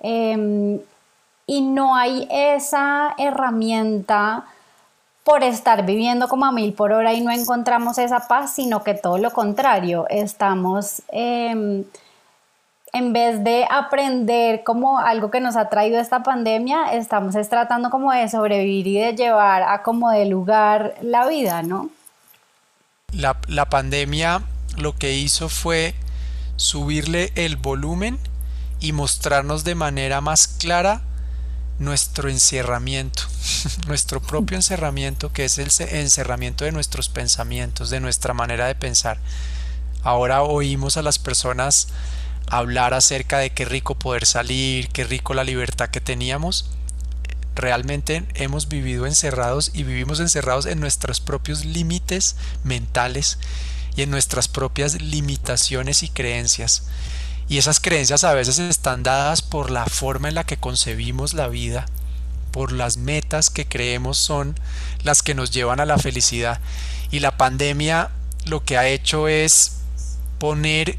Em, 0.00 0.80
y 1.46 1.62
no 1.62 1.96
hay 1.96 2.28
esa 2.30 3.14
herramienta 3.18 4.44
por 5.24 5.42
estar 5.42 5.84
viviendo 5.84 6.28
como 6.28 6.46
a 6.46 6.52
mil 6.52 6.72
por 6.72 6.92
hora 6.92 7.12
y 7.12 7.20
no 7.20 7.30
encontramos 7.30 7.98
esa 7.98 8.28
paz, 8.28 8.54
sino 8.54 8.82
que 8.82 8.94
todo 8.94 9.18
lo 9.18 9.30
contrario, 9.30 10.06
estamos 10.08 11.02
em, 11.08 11.84
en 12.92 13.12
vez 13.12 13.44
de 13.44 13.66
aprender 13.70 14.62
como 14.64 14.98
algo 14.98 15.30
que 15.30 15.40
nos 15.40 15.56
ha 15.56 15.68
traído 15.68 16.00
esta 16.00 16.22
pandemia, 16.22 16.92
estamos 16.94 17.34
tratando 17.48 17.90
como 17.90 18.12
de 18.12 18.28
sobrevivir 18.28 18.86
y 18.86 18.98
de 18.98 19.14
llevar 19.14 19.62
a 19.62 19.82
como 19.82 20.10
de 20.10 20.24
lugar 20.26 20.94
la 21.02 21.26
vida, 21.28 21.62
¿no? 21.62 21.90
La, 23.12 23.36
la 23.48 23.66
pandemia 23.66 24.42
lo 24.78 24.94
que 24.94 25.14
hizo 25.14 25.48
fue 25.48 25.94
subirle 26.56 27.32
el 27.34 27.56
volumen 27.56 28.18
y 28.80 28.92
mostrarnos 28.92 29.64
de 29.64 29.74
manera 29.74 30.20
más 30.20 30.46
clara 30.46 31.02
nuestro 31.78 32.28
encerramiento, 32.28 33.22
nuestro 33.86 34.20
propio 34.20 34.56
encerramiento, 34.56 35.32
que 35.32 35.44
es 35.44 35.58
el 35.58 35.70
encerramiento 35.90 36.64
de 36.64 36.72
nuestros 36.72 37.08
pensamientos, 37.08 37.90
de 37.90 38.00
nuestra 38.00 38.34
manera 38.34 38.66
de 38.66 38.74
pensar. 38.74 39.18
Ahora 40.02 40.42
oímos 40.42 40.96
a 40.96 41.02
las 41.02 41.18
personas 41.18 41.88
hablar 42.50 42.94
acerca 42.94 43.38
de 43.38 43.50
qué 43.50 43.64
rico 43.64 43.94
poder 43.94 44.26
salir, 44.26 44.88
qué 44.88 45.04
rico 45.04 45.34
la 45.34 45.44
libertad 45.44 45.90
que 45.90 46.00
teníamos. 46.00 46.70
Realmente 47.54 48.24
hemos 48.34 48.68
vivido 48.68 49.06
encerrados 49.06 49.70
y 49.74 49.82
vivimos 49.82 50.20
encerrados 50.20 50.66
en 50.66 50.80
nuestros 50.80 51.20
propios 51.20 51.64
límites 51.64 52.36
mentales 52.62 53.38
y 53.96 54.02
en 54.02 54.10
nuestras 54.10 54.48
propias 54.48 55.00
limitaciones 55.00 56.02
y 56.02 56.08
creencias. 56.08 56.84
Y 57.48 57.56
esas 57.56 57.80
creencias 57.80 58.24
a 58.24 58.34
veces 58.34 58.58
están 58.58 59.02
dadas 59.02 59.40
por 59.40 59.70
la 59.70 59.86
forma 59.86 60.28
en 60.28 60.34
la 60.34 60.44
que 60.44 60.58
concebimos 60.58 61.32
la 61.32 61.48
vida, 61.48 61.86
por 62.52 62.72
las 62.72 62.98
metas 62.98 63.48
que 63.48 63.66
creemos 63.66 64.18
son 64.18 64.54
las 65.02 65.22
que 65.22 65.34
nos 65.34 65.50
llevan 65.50 65.80
a 65.80 65.86
la 65.86 65.96
felicidad. 65.96 66.60
Y 67.10 67.20
la 67.20 67.38
pandemia 67.38 68.10
lo 68.44 68.64
que 68.64 68.76
ha 68.76 68.86
hecho 68.86 69.28
es 69.28 69.78
poner, 70.38 70.98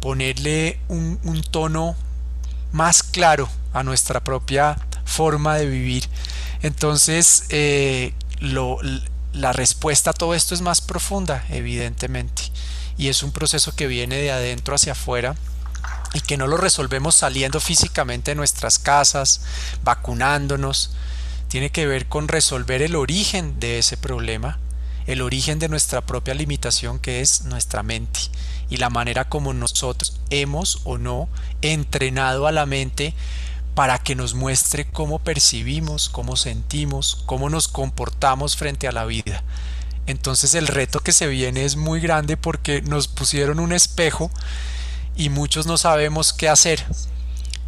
ponerle 0.00 0.80
un, 0.88 1.42
tono 1.48 1.94
más 2.72 3.04
claro 3.04 3.48
a 3.72 3.84
nuestra 3.84 4.24
propia 4.24 4.76
forma 5.04 5.56
de 5.56 5.66
vivir. 5.66 6.08
Entonces, 6.62 7.44
eh, 7.50 8.14
la 8.40 9.52
respuesta 9.52 10.10
a 10.10 10.14
todo 10.14 10.34
esto 10.34 10.56
es 10.56 10.60
más 10.60 10.80
profunda, 10.80 11.44
evidentemente. 11.50 12.42
Y 12.96 13.06
es 13.06 13.22
un 13.22 13.30
proceso 13.30 13.76
que 13.76 13.86
viene 13.86 14.16
de 14.16 14.32
adentro 14.32 14.74
hacia 14.74 14.92
afuera 14.92 15.36
y 16.14 16.20
que 16.20 16.36
no 16.36 16.46
lo 16.46 16.56
resolvemos 16.56 17.14
saliendo 17.14 17.60
físicamente 17.60 18.30
de 18.30 18.34
nuestras 18.34 18.78
casas, 18.78 19.42
vacunándonos, 19.82 20.92
tiene 21.48 21.70
que 21.70 21.86
ver 21.86 22.06
con 22.06 22.28
resolver 22.28 22.82
el 22.82 22.96
origen 22.96 23.58
de 23.60 23.78
ese 23.78 23.96
problema, 23.96 24.58
el 25.06 25.22
origen 25.22 25.58
de 25.58 25.68
nuestra 25.68 26.02
propia 26.02 26.34
limitación 26.34 26.98
que 26.98 27.20
es 27.20 27.44
nuestra 27.44 27.82
mente 27.82 28.20
y 28.70 28.76
la 28.76 28.90
manera 28.90 29.28
como 29.28 29.54
nosotros 29.54 30.20
hemos 30.30 30.80
o 30.84 30.98
no 30.98 31.28
entrenado 31.62 32.46
a 32.46 32.52
la 32.52 32.66
mente 32.66 33.14
para 33.74 33.98
que 33.98 34.14
nos 34.14 34.34
muestre 34.34 34.86
cómo 34.86 35.20
percibimos, 35.20 36.08
cómo 36.08 36.36
sentimos, 36.36 37.22
cómo 37.26 37.48
nos 37.48 37.68
comportamos 37.68 38.56
frente 38.56 38.88
a 38.88 38.92
la 38.92 39.04
vida. 39.04 39.42
Entonces 40.06 40.54
el 40.54 40.66
reto 40.66 41.00
que 41.00 41.12
se 41.12 41.26
viene 41.28 41.64
es 41.64 41.76
muy 41.76 42.00
grande 42.00 42.36
porque 42.36 42.82
nos 42.82 43.08
pusieron 43.08 43.60
un 43.60 43.72
espejo 43.72 44.30
y 45.18 45.30
muchos 45.30 45.66
no 45.66 45.76
sabemos 45.76 46.32
qué 46.32 46.48
hacer. 46.48 46.82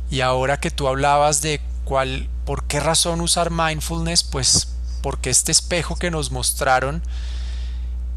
Y 0.08 0.22
ahora 0.22 0.60
que 0.60 0.70
tú 0.70 0.86
hablabas 0.88 1.42
de 1.42 1.60
cuál, 1.84 2.28
por 2.46 2.64
qué 2.64 2.78
razón 2.78 3.20
usar 3.20 3.50
mindfulness, 3.50 4.22
pues 4.22 4.68
porque 5.02 5.30
este 5.30 5.50
espejo 5.50 5.96
que 5.96 6.12
nos 6.12 6.30
mostraron 6.30 7.02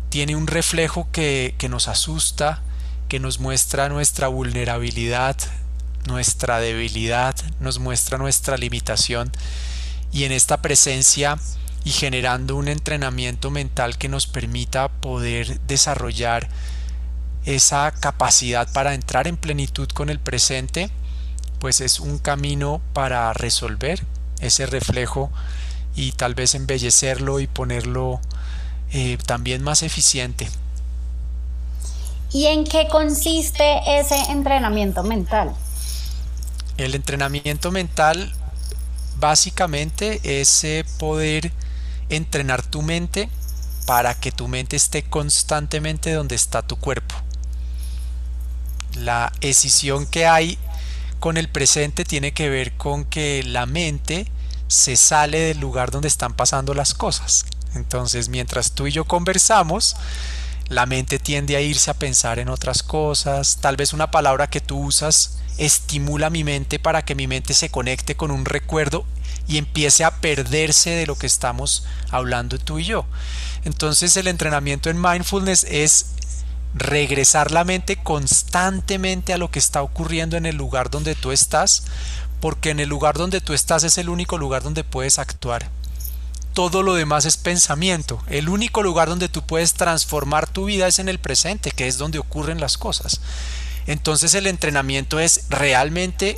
tiene 0.09 0.35
un 0.35 0.45
reflejo 0.45 1.07
que, 1.11 1.55
que 1.57 1.67
nos 1.67 1.87
asusta, 1.87 2.61
que 3.09 3.19
nos 3.19 3.39
muestra 3.39 3.89
nuestra 3.89 4.27
vulnerabilidad, 4.27 5.35
nuestra 6.05 6.59
debilidad, 6.59 7.35
nos 7.59 7.79
muestra 7.79 8.19
nuestra 8.19 8.55
limitación 8.57 9.31
y 10.11 10.25
en 10.25 10.31
esta 10.31 10.61
presencia 10.61 11.39
y 11.83 11.89
generando 11.89 12.55
un 12.55 12.67
entrenamiento 12.67 13.49
mental 13.49 13.97
que 13.97 14.09
nos 14.09 14.27
permita 14.27 14.89
poder 14.89 15.59
desarrollar 15.61 16.49
esa 17.45 17.91
capacidad 17.91 18.71
para 18.71 18.93
entrar 18.93 19.27
en 19.27 19.37
plenitud 19.37 19.87
con 19.89 20.09
el 20.09 20.19
presente, 20.19 20.89
pues 21.59 21.81
es 21.81 21.99
un 21.99 22.17
camino 22.17 22.81
para 22.93 23.33
resolver 23.33 24.03
ese 24.39 24.65
reflejo 24.65 25.31
y 25.95 26.13
tal 26.13 26.35
vez 26.35 26.55
embellecerlo 26.55 27.39
y 27.39 27.47
ponerlo 27.47 28.19
eh, 28.91 29.17
también 29.25 29.63
más 29.63 29.83
eficiente. 29.83 30.49
¿Y 32.31 32.47
en 32.47 32.63
qué 32.63 32.87
consiste 32.89 33.99
ese 33.99 34.15
entrenamiento 34.31 35.03
mental? 35.03 35.53
El 36.77 36.95
entrenamiento 36.95 37.71
mental 37.71 38.33
básicamente 39.17 40.19
es 40.41 40.63
eh, 40.63 40.83
poder 40.97 41.51
entrenar 42.09 42.63
tu 42.63 42.81
mente 42.81 43.29
para 43.85 44.15
que 44.15 44.31
tu 44.31 44.47
mente 44.47 44.75
esté 44.75 45.03
constantemente 45.03 46.11
donde 46.13 46.35
está 46.35 46.61
tu 46.61 46.77
cuerpo 46.77 47.15
la 48.95 49.31
escisión 49.41 50.05
que 50.05 50.25
hay 50.25 50.57
con 51.19 51.37
el 51.37 51.49
presente 51.49 52.03
tiene 52.03 52.33
que 52.33 52.49
ver 52.49 52.73
con 52.73 53.05
que 53.05 53.43
la 53.43 53.65
mente 53.65 54.27
se 54.67 54.95
sale 54.95 55.39
del 55.39 55.59
lugar 55.59 55.91
donde 55.91 56.07
están 56.07 56.33
pasando 56.33 56.73
las 56.73 56.93
cosas. 56.93 57.45
Entonces, 57.75 58.29
mientras 58.29 58.73
tú 58.73 58.87
y 58.87 58.91
yo 58.91 59.05
conversamos, 59.05 59.95
la 60.69 60.85
mente 60.85 61.19
tiende 61.19 61.55
a 61.55 61.61
irse 61.61 61.91
a 61.91 61.95
pensar 61.95 62.39
en 62.39 62.49
otras 62.49 62.83
cosas, 62.83 63.57
tal 63.61 63.75
vez 63.75 63.93
una 63.93 64.11
palabra 64.11 64.49
que 64.49 64.61
tú 64.61 64.79
usas 64.79 65.37
estimula 65.57 66.29
mi 66.29 66.43
mente 66.43 66.79
para 66.79 67.03
que 67.05 67.15
mi 67.15 67.27
mente 67.27 67.53
se 67.53 67.69
conecte 67.69 68.15
con 68.15 68.31
un 68.31 68.45
recuerdo 68.45 69.05
y 69.47 69.57
empiece 69.57 70.03
a 70.03 70.19
perderse 70.19 70.91
de 70.91 71.05
lo 71.05 71.15
que 71.15 71.27
estamos 71.27 71.85
hablando 72.09 72.57
tú 72.57 72.79
y 72.79 72.85
yo. 72.85 73.05
Entonces 73.65 74.17
el 74.17 74.27
entrenamiento 74.27 74.89
en 74.89 75.01
mindfulness 75.01 75.65
es 75.65 76.07
regresar 76.73 77.51
la 77.51 77.63
mente 77.63 77.97
constantemente 77.97 79.33
a 79.33 79.37
lo 79.37 79.51
que 79.51 79.59
está 79.59 79.81
ocurriendo 79.81 80.37
en 80.37 80.45
el 80.45 80.55
lugar 80.55 80.89
donde 80.89 81.15
tú 81.15 81.31
estás, 81.31 81.83
porque 82.39 82.71
en 82.71 82.79
el 82.79 82.89
lugar 82.89 83.15
donde 83.17 83.41
tú 83.41 83.53
estás 83.53 83.83
es 83.83 83.97
el 83.97 84.09
único 84.09 84.37
lugar 84.37 84.63
donde 84.63 84.83
puedes 84.83 85.19
actuar. 85.19 85.69
Todo 86.53 86.83
lo 86.83 86.93
demás 86.93 87.25
es 87.25 87.37
pensamiento. 87.37 88.21
El 88.27 88.49
único 88.49 88.83
lugar 88.83 89.09
donde 89.09 89.29
tú 89.29 89.41
puedes 89.43 89.73
transformar 89.73 90.47
tu 90.47 90.65
vida 90.65 90.87
es 90.87 90.99
en 90.99 91.09
el 91.09 91.19
presente, 91.19 91.71
que 91.71 91.87
es 91.87 91.97
donde 91.97 92.19
ocurren 92.19 92.59
las 92.59 92.77
cosas. 92.77 93.21
Entonces 93.87 94.33
el 94.35 94.47
entrenamiento 94.47 95.19
es 95.19 95.45
realmente 95.49 96.37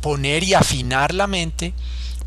poner 0.00 0.44
y 0.44 0.54
afinar 0.54 1.12
la 1.12 1.26
mente 1.26 1.74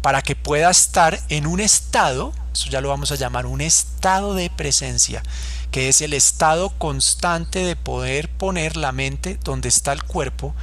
para 0.01 0.21
que 0.21 0.35
pueda 0.35 0.69
estar 0.69 1.19
en 1.29 1.45
un 1.45 1.59
estado, 1.59 2.33
eso 2.53 2.69
ya 2.69 2.81
lo 2.81 2.89
vamos 2.89 3.11
a 3.11 3.15
llamar 3.15 3.45
un 3.45 3.61
estado 3.61 4.33
de 4.33 4.49
presencia, 4.49 5.23
que 5.71 5.89
es 5.89 6.01
el 6.01 6.13
estado 6.13 6.69
constante 6.77 7.59
de 7.59 7.75
poder 7.75 8.29
poner 8.29 8.77
la 8.77 8.91
mente 8.91 9.39
donde 9.43 9.69
está 9.69 9.93
el 9.93 10.03
cuerpo 10.03 10.55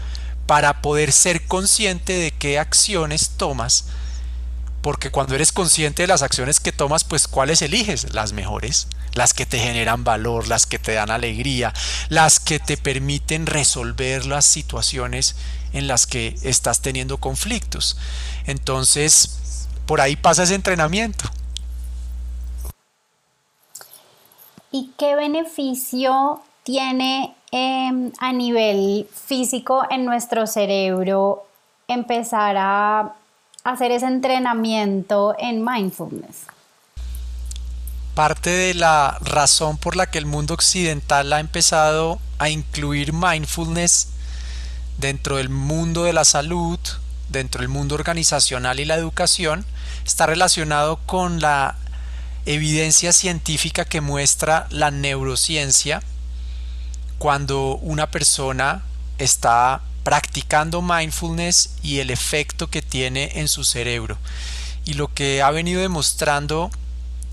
para 0.47 0.81
poder 0.81 1.13
ser 1.13 1.47
consciente 1.47 2.15
de 2.15 2.31
qué 2.31 2.59
acciones 2.59 3.31
tomas. 3.37 3.87
Porque 4.81 5.11
cuando 5.11 5.35
eres 5.35 5.51
consciente 5.51 6.05
de 6.05 6.07
las 6.07 6.23
acciones 6.23 6.61
que 6.61 6.71
tomas, 6.71 7.03
pues 7.03 7.27
cuáles 7.27 7.61
eliges? 7.63 8.15
Las 8.15 8.33
mejores, 8.33 8.87
las 9.15 9.35
que 9.35 9.45
te 9.45 9.59
generan 9.59 10.05
valor, 10.05 10.47
las 10.47 10.67
que 10.67 10.79
te 10.79 10.93
dan 10.93 11.11
alegría, 11.11 11.75
las 12.09 12.39
que 12.39 12.61
te 12.61 12.77
permiten 12.77 13.47
resolver 13.47 14.27
las 14.27 14.45
situaciones 14.45 15.35
en 15.73 15.89
las 15.89 16.07
que 16.07 16.37
estás 16.43 16.83
teniendo 16.83 17.19
conflictos. 17.19 17.97
Entonces, 18.47 19.67
por 19.87 20.01
ahí 20.01 20.15
pasa 20.15 20.45
ese 20.45 20.55
entrenamiento. 20.55 21.29
¿Y 24.79 24.91
qué 24.99 25.17
beneficio 25.17 26.43
tiene 26.63 27.35
em, 27.51 28.13
a 28.19 28.33
nivel 28.35 29.09
físico 29.11 29.85
en 29.89 30.05
nuestro 30.05 30.47
cerebro 30.47 31.47
empezar 31.89 32.59
a 32.59 33.15
hacer 33.65 33.91
ese 33.91 34.05
entrenamiento 34.05 35.35
en 35.39 35.65
mindfulness? 35.65 36.43
Parte 38.15 38.51
de 38.51 38.75
la 38.75 39.17
razón 39.23 39.79
por 39.79 39.97
la 39.97 40.11
que 40.11 40.19
el 40.19 40.27
mundo 40.27 40.53
occidental 40.53 41.33
ha 41.33 41.41
empezado 41.41 42.19
a 42.39 42.51
incluir 42.51 43.15
mindfulness 43.15 44.09
dentro 44.99 45.39
del 45.39 45.49
mundo 45.49 46.05
de 46.05 46.13
la 46.13 46.27
salud, 46.27 46.79
dentro 47.31 47.63
del 47.63 47.71
mundo 47.71 47.95
organizacional 47.95 48.79
y 48.79 48.85
la 48.85 48.97
educación, 48.97 49.65
está 50.05 50.27
relacionado 50.27 50.99
con 51.07 51.41
la 51.41 51.77
evidencia 52.47 53.13
científica 53.13 53.85
que 53.85 54.01
muestra 54.01 54.67
la 54.71 54.91
neurociencia 54.91 56.03
cuando 57.19 57.77
una 57.77 58.11
persona 58.11 58.83
está 59.19 59.83
practicando 60.05 60.83
mindfulness 60.83 61.71
y 61.83 61.99
el 61.99 62.11
efecto 62.11 62.71
que 62.71 62.83
tiene 62.83 63.33
en 63.35 63.49
su 63.49 63.65
cerebro. 63.65 64.17
Y 64.85 64.95
lo 64.95 65.13
que 65.13 65.43
ha 65.43 65.51
venido 65.51 65.81
demostrando 65.81 66.71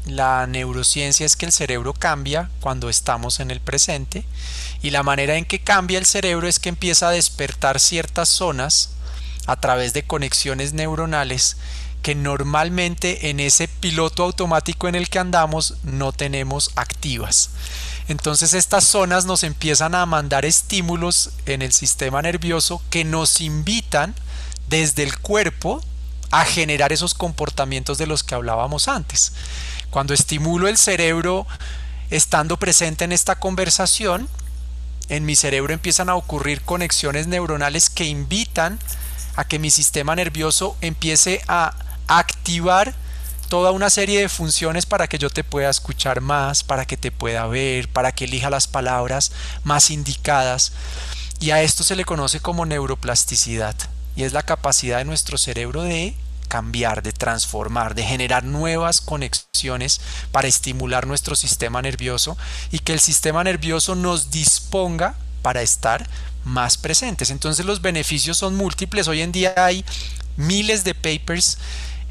la 0.07 0.47
neurociencia 0.47 1.25
es 1.25 1.35
que 1.35 1.45
el 1.45 1.51
cerebro 1.51 1.93
cambia 1.93 2.49
cuando 2.59 2.89
estamos 2.89 3.39
en 3.39 3.51
el 3.51 3.61
presente 3.61 4.25
y 4.81 4.89
la 4.89 5.03
manera 5.03 5.35
en 5.37 5.45
que 5.45 5.59
cambia 5.59 5.99
el 5.99 6.05
cerebro 6.05 6.47
es 6.47 6.59
que 6.59 6.69
empieza 6.69 7.07
a 7.07 7.11
despertar 7.11 7.79
ciertas 7.79 8.27
zonas 8.27 8.89
a 9.45 9.55
través 9.57 9.93
de 9.93 10.03
conexiones 10.03 10.73
neuronales 10.73 11.57
que 12.03 12.13
normalmente 12.13 13.29
en 13.29 13.39
ese 13.39 13.67
piloto 13.67 14.23
automático 14.23 14.87
en 14.87 14.93
el 14.93 15.09
que 15.09 15.19
andamos 15.19 15.75
no 15.83 16.11
tenemos 16.11 16.71
activas. 16.75 17.49
Entonces 18.09 18.53
estas 18.53 18.83
zonas 18.83 19.25
nos 19.25 19.43
empiezan 19.43 19.95
a 19.95 20.05
mandar 20.05 20.43
estímulos 20.43 21.31
en 21.45 21.61
el 21.61 21.71
sistema 21.71 22.21
nervioso 22.21 22.81
que 22.89 23.05
nos 23.05 23.39
invitan 23.39 24.13
desde 24.67 25.03
el 25.03 25.17
cuerpo 25.17 25.81
a 26.29 26.43
generar 26.43 26.91
esos 26.91 27.13
comportamientos 27.13 27.97
de 27.97 28.05
los 28.05 28.23
que 28.23 28.35
hablábamos 28.35 28.89
antes. 28.89 29.31
Cuando 29.89 30.13
estimulo 30.13 30.67
el 30.67 30.77
cerebro 30.77 31.47
estando 32.09 32.57
presente 32.57 33.05
en 33.05 33.13
esta 33.13 33.39
conversación, 33.39 34.27
en 35.07 35.25
mi 35.25 35.37
cerebro 35.37 35.73
empiezan 35.73 36.09
a 36.09 36.15
ocurrir 36.15 36.63
conexiones 36.63 37.27
neuronales 37.27 37.89
que 37.89 38.05
invitan 38.05 38.77
a 39.35 39.45
que 39.45 39.59
mi 39.59 39.71
sistema 39.71 40.15
nervioso 40.15 40.75
empiece 40.81 41.41
a 41.47 41.73
activar 42.07 42.93
toda 43.49 43.71
una 43.71 43.89
serie 43.89 44.21
de 44.21 44.29
funciones 44.29 44.85
para 44.85 45.07
que 45.07 45.19
yo 45.19 45.29
te 45.29 45.43
pueda 45.43 45.69
escuchar 45.69 46.21
más, 46.21 46.63
para 46.63 46.85
que 46.85 46.97
te 46.97 47.11
pueda 47.11 47.45
ver, 47.45 47.87
para 47.87 48.11
que 48.11 48.25
elija 48.25 48.49
las 48.49 48.67
palabras 48.67 49.31
más 49.63 49.91
indicadas. 49.91 50.71
Y 51.39 51.51
a 51.51 51.61
esto 51.61 51.83
se 51.83 51.95
le 51.95 52.05
conoce 52.05 52.39
como 52.39 52.65
neuroplasticidad. 52.65 53.75
Y 54.15 54.23
es 54.23 54.33
la 54.33 54.43
capacidad 54.43 54.97
de 54.97 55.05
nuestro 55.05 55.37
cerebro 55.37 55.83
de 55.83 56.15
cambiar, 56.47 57.01
de 57.03 57.11
transformar, 57.11 57.95
de 57.95 58.03
generar 58.03 58.43
nuevas 58.43 59.01
conexiones 59.01 60.01
para 60.31 60.47
estimular 60.47 61.07
nuestro 61.07 61.35
sistema 61.35 61.81
nervioso 61.81 62.37
y 62.71 62.79
que 62.79 62.93
el 62.93 62.99
sistema 62.99 63.43
nervioso 63.43 63.95
nos 63.95 64.29
disponga 64.29 65.15
para 65.41 65.61
estar 65.61 66.07
más 66.43 66.77
presentes. 66.77 67.29
Entonces 67.29 67.65
los 67.65 67.81
beneficios 67.81 68.37
son 68.37 68.55
múltiples. 68.55 69.07
Hoy 69.07 69.21
en 69.21 69.31
día 69.31 69.53
hay 69.57 69.83
miles 70.37 70.83
de 70.83 70.93
papers 70.93 71.57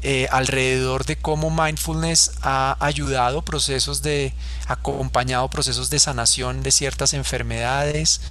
eh, 0.03 0.27
alrededor 0.31 1.05
de 1.05 1.15
cómo 1.15 1.49
mindfulness 1.49 2.31
ha 2.41 2.75
ayudado 2.79 3.41
procesos 3.43 4.01
de, 4.01 4.33
acompañado 4.67 5.49
procesos 5.49 5.89
de 5.89 5.99
sanación 5.99 6.61
de 6.61 6.71
ciertas 6.71 7.13
enfermedades, 7.13 8.21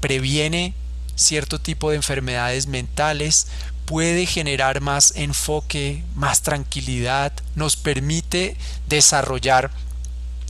previene 0.00 0.72
cierto 1.16 1.60
tipo 1.60 1.90
de 1.90 1.96
enfermedades 1.96 2.66
mentales, 2.66 3.48
puede 3.86 4.24
generar 4.24 4.80
más 4.80 5.12
enfoque, 5.16 6.04
más 6.14 6.42
tranquilidad, 6.42 7.32
nos 7.56 7.74
permite 7.74 8.56
desarrollar 8.88 9.72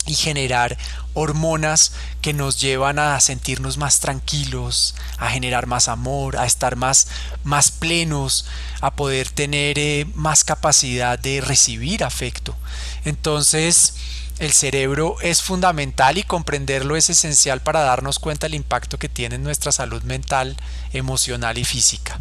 y 0.06 0.14
generar 0.14 0.76
hormonas 1.14 1.92
que 2.20 2.32
nos 2.32 2.60
llevan 2.60 2.98
a 2.98 3.18
sentirnos 3.20 3.78
más 3.78 4.00
tranquilos, 4.00 4.94
a 5.18 5.30
generar 5.30 5.66
más 5.66 5.88
amor, 5.88 6.36
a 6.36 6.46
estar 6.46 6.76
más, 6.76 7.08
más 7.44 7.70
plenos, 7.70 8.46
a 8.80 8.94
poder 8.94 9.30
tener 9.30 9.78
eh, 9.78 10.06
más 10.14 10.44
capacidad 10.44 11.18
de 11.18 11.40
recibir 11.40 12.04
afecto. 12.04 12.56
Entonces, 13.04 13.94
el 14.40 14.52
cerebro 14.52 15.16
es 15.20 15.42
fundamental 15.42 16.16
y 16.16 16.22
comprenderlo 16.22 16.96
es 16.96 17.10
esencial 17.10 17.60
para 17.60 17.80
darnos 17.80 18.18
cuenta 18.18 18.46
del 18.46 18.54
impacto 18.54 18.98
que 18.98 19.10
tiene 19.10 19.34
en 19.34 19.44
nuestra 19.44 19.70
salud 19.70 20.02
mental, 20.02 20.56
emocional 20.92 21.58
y 21.58 21.64
física. 21.64 22.18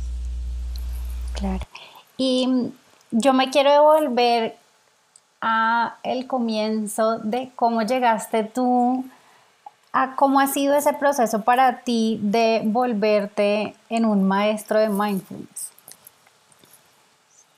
Claro. 1.34 1.66
Y 2.18 2.48
yo 3.12 3.34
me 3.34 3.50
quiero 3.50 3.72
devolver 3.72 4.59
a 5.42 5.98
el 6.04 6.28
comienzo 6.28 7.20
de 7.20 7.52
cómo 7.56 7.82
llegaste 7.82 8.44
tú 8.44 9.06
a 9.92 10.16
cómo 10.16 10.40
ha 10.40 10.48
sido 10.48 10.76
ese 10.76 10.94
proceso 10.94 11.42
para 11.42 11.80
ti 11.80 12.20
de 12.22 12.62
volverte 12.64 13.76
en 13.90 14.06
un 14.06 14.28
maestro 14.28 14.80
de 14.80 14.90
mindfulness. 14.90 15.70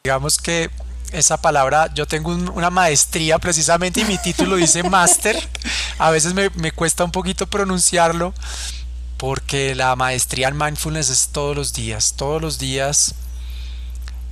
Digamos 0.04 0.38
que 0.38 0.70
esa 1.12 1.42
palabra, 1.42 1.94
yo 1.94 2.06
tengo 2.06 2.32
una 2.32 2.70
maestría 2.70 3.38
precisamente 3.38 4.02
y 4.02 4.06
mi 4.06 4.18
título 4.18 4.56
dice 4.56 4.82
máster. 4.90 5.38
A 5.98 6.10
veces 6.10 6.34
me, 6.34 6.50
me, 6.52 6.72
cuesta 6.72 7.04
un 7.04 7.12
poquito 7.12 7.48
pronunciarlo 7.48 8.34
porque 9.18 9.76
la 9.76 9.96
maestría 9.96 10.48
en 10.48 10.58
mindfulness 10.58 11.10
es 11.10 11.30
todos 11.30 11.56
los 11.56 11.74
días. 11.74 12.14
Todos 12.16 12.42
los 12.42 12.58
días 12.58 13.14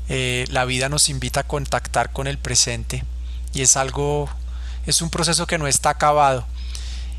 eh, 0.07 0.45
la 0.49 0.65
vida 0.65 0.89
nos 0.89 1.09
invita 1.09 1.41
a 1.41 1.43
contactar 1.43 2.11
con 2.11 2.27
el 2.27 2.37
presente 2.37 3.03
y 3.53 3.61
es 3.61 3.77
algo, 3.77 4.29
es 4.85 5.01
un 5.01 5.09
proceso 5.09 5.47
que 5.47 5.57
no 5.57 5.67
está 5.67 5.91
acabado. 5.91 6.45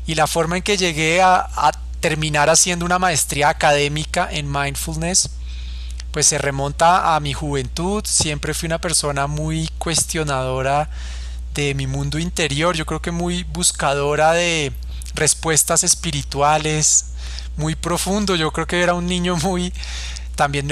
Y 0.05 0.15
la 0.15 0.27
forma 0.27 0.57
en 0.57 0.63
que 0.63 0.77
llegué 0.77 1.21
a, 1.21 1.71
terminar 1.99 2.49
haciendo 2.49 2.83
una 2.83 2.97
maestría 2.97 3.49
académica 3.49 4.27
en 4.31 4.51
mindfulness, 4.51 5.29
pues 6.11 6.25
se 6.25 6.39
remonta 6.39 7.15
a 7.15 7.19
mi 7.19 7.31
juventud. 7.33 8.03
Siempre 8.07 8.55
fui 8.55 8.65
una 8.65 8.81
persona 8.81 9.27
muy 9.27 9.69
cuestionadora 9.77 10.89
de 11.53 11.75
mi 11.75 11.85
mundo 11.85 12.17
interior. 12.17 12.75
Yo 12.75 12.87
creo 12.87 13.03
que 13.03 13.11
muy 13.11 13.43
buscadora 13.43 14.31
de 14.31 14.73
respuestas 15.13 15.83
espirituales, 15.83 17.11
muy 17.55 17.75
profundo. 17.75 18.35
Yo 18.35 18.51
creo 18.51 18.65
que 18.65 18.81
era 18.81 18.95
un 18.95 19.05
niño 19.05 19.35
muy 19.35 19.71
también 20.35 20.71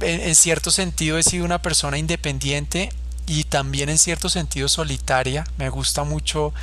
en, 0.00 0.34
cierto 0.34 0.70
sentido 0.70 1.16
he 1.16 1.22
sido 1.22 1.44
una 1.44 1.62
persona 1.62 1.96
independiente 1.96 2.90
y 3.26 3.44
también 3.44 3.88
en 3.88 3.98
cierto 3.98 4.28
sentido 4.28 4.68
solitaria. 4.68 5.44
Me 5.58 5.68
gusta 5.68 6.04
mucho 6.04 6.54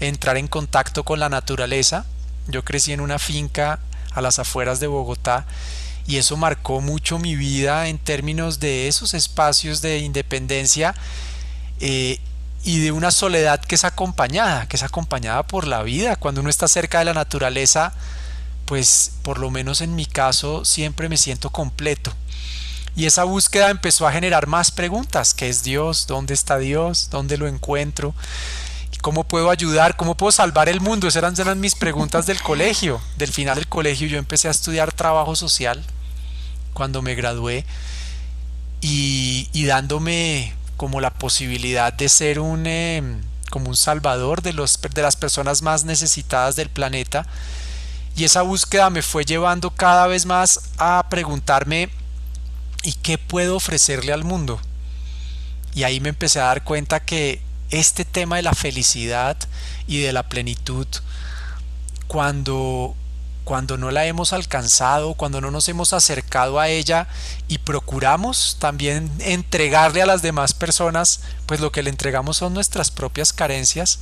entrar 0.00 0.36
en 0.36 0.48
contacto 0.48 1.04
con 1.04 1.20
la 1.20 1.28
naturaleza. 1.28 2.06
Yo 2.48 2.64
crecí 2.64 2.92
en 2.92 3.00
una 3.00 3.18
finca 3.18 3.80
a 4.12 4.20
las 4.20 4.38
afueras 4.38 4.80
de 4.80 4.86
Bogotá 4.86 5.46
y 6.06 6.16
eso 6.16 6.36
marcó 6.36 6.80
mucho 6.80 7.18
mi 7.18 7.36
vida 7.36 7.88
en 7.88 7.98
términos 7.98 8.60
de 8.60 8.88
esos 8.88 9.14
espacios 9.14 9.82
de 9.82 9.98
independencia 9.98 10.94
eh, 11.80 12.18
y 12.64 12.80
de 12.80 12.92
una 12.92 13.10
soledad 13.10 13.60
que 13.60 13.74
es 13.74 13.84
acompañada, 13.84 14.66
que 14.66 14.76
es 14.76 14.82
acompañada 14.82 15.42
por 15.44 15.66
la 15.66 15.82
vida. 15.82 16.16
Cuando 16.16 16.40
uno 16.40 16.50
está 16.50 16.68
cerca 16.68 17.00
de 17.00 17.06
la 17.06 17.14
naturaleza, 17.14 17.92
pues 18.66 19.12
por 19.22 19.38
lo 19.38 19.50
menos 19.50 19.80
en 19.80 19.94
mi 19.94 20.06
caso 20.06 20.64
siempre 20.64 21.08
me 21.08 21.16
siento 21.16 21.50
completo. 21.50 22.12
Y 22.94 23.06
esa 23.06 23.24
búsqueda 23.24 23.70
empezó 23.70 24.06
a 24.06 24.12
generar 24.12 24.46
más 24.46 24.70
preguntas. 24.70 25.32
¿Qué 25.32 25.48
es 25.48 25.62
Dios? 25.62 26.06
¿Dónde 26.06 26.34
está 26.34 26.58
Dios? 26.58 27.08
¿Dónde 27.10 27.38
lo 27.38 27.48
encuentro? 27.48 28.14
¿Cómo 29.00 29.24
puedo 29.24 29.50
ayudar? 29.50 29.96
¿Cómo 29.96 30.14
puedo 30.14 30.30
salvar 30.30 30.68
el 30.68 30.80
mundo? 30.80 31.08
Esas 31.08 31.38
eran, 31.38 31.58
mis 31.58 31.74
preguntas 31.74 32.26
del 32.26 32.40
colegio. 32.40 33.00
Del 33.16 33.32
final 33.32 33.56
del 33.56 33.66
colegio 33.66 34.06
yo 34.06 34.18
empecé 34.18 34.46
a 34.46 34.52
estudiar 34.52 34.92
trabajo 34.92 35.34
social 35.34 35.82
cuando 36.72 37.02
me 37.02 37.14
gradué 37.14 37.64
y, 38.80 39.64
dándome 39.66 40.54
como 40.76 41.00
la 41.00 41.10
posibilidad 41.10 41.92
de 41.92 42.08
ser 42.08 42.38
un, 42.38 42.66
em, 42.66 43.20
como 43.50 43.70
un 43.70 43.76
salvador 43.76 44.42
de, 44.42 44.52
los, 44.52 44.80
de 44.80 45.02
las 45.02 45.16
personas 45.16 45.62
más 45.62 45.84
necesitadas 45.84 46.56
del 46.56 46.68
planeta. 46.68 47.26
Y 48.14 48.24
esa 48.24 48.42
búsqueda 48.42 48.90
me 48.90 49.02
fue 49.02 49.24
llevando 49.24 49.70
cada 49.70 50.06
vez 50.06 50.26
más 50.26 50.60
a 50.78 51.06
preguntarme 51.08 51.90
¿y 52.82 52.94
qué 52.94 53.18
puedo 53.18 53.56
ofrecerle 53.56 54.12
al 54.12 54.24
mundo? 54.24 54.60
Y 55.74 55.84
ahí 55.84 56.00
me 56.00 56.10
empecé 56.10 56.40
a 56.40 56.44
dar 56.44 56.64
cuenta 56.64 57.00
que 57.00 57.40
este 57.70 58.04
tema 58.04 58.36
de 58.36 58.42
la 58.42 58.54
felicidad 58.54 59.36
y 59.86 60.00
de 60.00 60.12
la 60.12 60.28
plenitud, 60.28 60.86
cuando, 62.06 62.94
cuando 63.44 63.78
no 63.78 63.90
la 63.90 64.04
hemos 64.04 64.32
alcanzado, 64.34 65.14
cuando 65.14 65.40
no 65.40 65.50
nos 65.50 65.68
hemos 65.68 65.94
acercado 65.94 66.60
a 66.60 66.68
ella 66.68 67.08
y 67.48 67.58
procuramos 67.58 68.58
también 68.60 69.10
entregarle 69.20 70.02
a 70.02 70.06
las 70.06 70.20
demás 70.20 70.52
personas, 70.52 71.20
pues 71.46 71.60
lo 71.60 71.72
que 71.72 71.82
le 71.82 71.90
entregamos 71.90 72.36
son 72.36 72.52
nuestras 72.52 72.90
propias 72.90 73.32
carencias, 73.32 74.00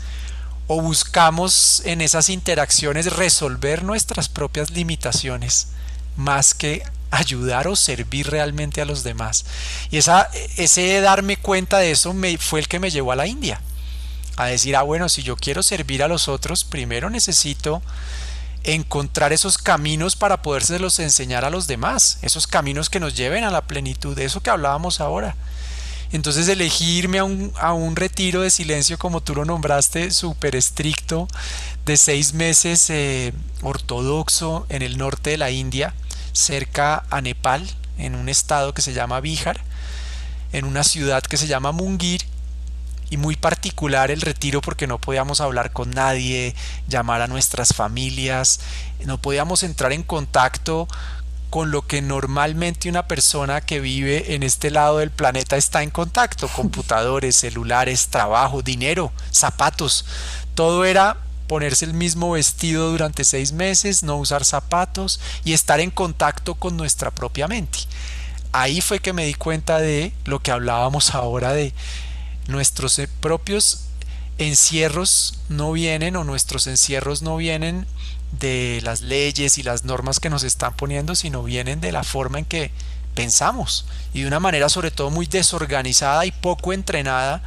o 0.66 0.80
buscamos 0.80 1.82
en 1.84 2.00
esas 2.00 2.28
interacciones 2.28 3.12
resolver 3.12 3.82
nuestras 3.82 4.28
propias 4.28 4.70
limitaciones, 4.70 5.68
más 6.16 6.54
que 6.54 6.82
ayudar 7.10 7.68
o 7.68 7.76
servir 7.76 8.30
realmente 8.30 8.80
a 8.80 8.84
los 8.84 9.02
demás. 9.02 9.44
Y 9.90 9.98
esa, 9.98 10.28
ese 10.56 11.00
darme 11.00 11.36
cuenta 11.36 11.78
de 11.78 11.90
eso 11.90 12.12
me, 12.14 12.38
fue 12.38 12.60
el 12.60 12.68
que 12.68 12.78
me 12.78 12.90
llevó 12.90 13.12
a 13.12 13.16
la 13.16 13.26
India. 13.26 13.60
A 14.36 14.46
decir, 14.46 14.76
ah, 14.76 14.82
bueno, 14.82 15.08
si 15.08 15.22
yo 15.22 15.36
quiero 15.36 15.62
servir 15.62 16.02
a 16.02 16.08
los 16.08 16.28
otros, 16.28 16.64
primero 16.64 17.10
necesito 17.10 17.82
encontrar 18.62 19.32
esos 19.32 19.58
caminos 19.58 20.16
para 20.16 20.42
podérselos 20.42 20.98
enseñar 20.98 21.44
a 21.44 21.50
los 21.50 21.66
demás, 21.66 22.18
esos 22.22 22.46
caminos 22.46 22.90
que 22.90 23.00
nos 23.00 23.14
lleven 23.14 23.44
a 23.44 23.50
la 23.50 23.62
plenitud, 23.62 24.14
de 24.14 24.24
eso 24.24 24.40
que 24.40 24.50
hablábamos 24.50 25.00
ahora. 25.00 25.36
Entonces 26.12 26.48
elegirme 26.48 27.18
a 27.18 27.24
un, 27.24 27.52
a 27.58 27.72
un 27.72 27.94
retiro 27.94 28.42
de 28.42 28.50
silencio, 28.50 28.98
como 28.98 29.22
tú 29.22 29.34
lo 29.34 29.44
nombraste, 29.44 30.10
súper 30.10 30.56
estricto, 30.56 31.28
de 31.86 31.96
seis 31.96 32.34
meses 32.34 32.90
eh, 32.90 33.32
ortodoxo 33.62 34.66
en 34.68 34.82
el 34.82 34.98
norte 34.98 35.30
de 35.30 35.38
la 35.38 35.50
India, 35.50 35.94
cerca 36.32 37.04
a 37.10 37.20
Nepal, 37.20 37.68
en 37.98 38.14
un 38.14 38.28
estado 38.28 38.74
que 38.74 38.82
se 38.82 38.92
llama 38.92 39.20
Bihar, 39.20 39.60
en 40.52 40.64
una 40.64 40.84
ciudad 40.84 41.22
que 41.22 41.36
se 41.36 41.46
llama 41.46 41.72
Mungir, 41.72 42.22
y 43.10 43.16
muy 43.16 43.34
particular 43.36 44.10
el 44.10 44.20
retiro 44.20 44.60
porque 44.60 44.86
no 44.86 44.98
podíamos 44.98 45.40
hablar 45.40 45.72
con 45.72 45.90
nadie, 45.90 46.54
llamar 46.88 47.20
a 47.22 47.26
nuestras 47.26 47.74
familias, 47.74 48.60
no 49.04 49.18
podíamos 49.18 49.64
entrar 49.64 49.92
en 49.92 50.04
contacto 50.04 50.88
con 51.50 51.72
lo 51.72 51.82
que 51.82 52.00
normalmente 52.00 52.88
una 52.88 53.08
persona 53.08 53.60
que 53.60 53.80
vive 53.80 54.34
en 54.36 54.44
este 54.44 54.70
lado 54.70 54.98
del 54.98 55.10
planeta 55.10 55.56
está 55.56 55.82
en 55.82 55.90
contacto, 55.90 56.48
computadores, 56.54 57.34
celulares, 57.36 58.08
trabajo, 58.08 58.62
dinero, 58.62 59.12
zapatos, 59.32 60.06
todo 60.54 60.84
era 60.84 61.16
ponerse 61.50 61.84
el 61.84 61.94
mismo 61.94 62.30
vestido 62.30 62.92
durante 62.92 63.24
seis 63.24 63.50
meses, 63.50 64.04
no 64.04 64.18
usar 64.18 64.44
zapatos 64.44 65.18
y 65.44 65.52
estar 65.52 65.80
en 65.80 65.90
contacto 65.90 66.54
con 66.54 66.76
nuestra 66.76 67.10
propia 67.10 67.48
mente. 67.48 67.80
Ahí 68.52 68.80
fue 68.80 69.00
que 69.00 69.12
me 69.12 69.26
di 69.26 69.34
cuenta 69.34 69.80
de 69.80 70.12
lo 70.26 70.38
que 70.38 70.52
hablábamos 70.52 71.12
ahora 71.12 71.52
de 71.52 71.74
nuestros 72.46 73.00
propios 73.18 73.86
encierros 74.38 75.40
no 75.48 75.72
vienen 75.72 76.14
o 76.14 76.22
nuestros 76.22 76.68
encierros 76.68 77.20
no 77.20 77.36
vienen 77.36 77.84
de 78.30 78.78
las 78.84 79.00
leyes 79.00 79.58
y 79.58 79.64
las 79.64 79.84
normas 79.84 80.20
que 80.20 80.30
nos 80.30 80.44
están 80.44 80.76
poniendo, 80.76 81.16
sino 81.16 81.42
vienen 81.42 81.80
de 81.80 81.90
la 81.90 82.04
forma 82.04 82.38
en 82.38 82.44
que 82.44 82.70
pensamos 83.16 83.86
y 84.14 84.20
de 84.20 84.28
una 84.28 84.38
manera 84.38 84.68
sobre 84.68 84.92
todo 84.92 85.10
muy 85.10 85.26
desorganizada 85.26 86.24
y 86.26 86.30
poco 86.30 86.72
entrenada 86.72 87.42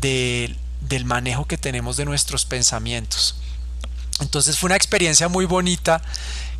de 0.00 0.56
del 0.88 1.04
manejo 1.04 1.46
que 1.46 1.58
tenemos 1.58 1.96
de 1.96 2.04
nuestros 2.04 2.44
pensamientos. 2.44 3.36
Entonces 4.20 4.58
fue 4.58 4.68
una 4.68 4.76
experiencia 4.76 5.28
muy 5.28 5.46
bonita 5.46 6.02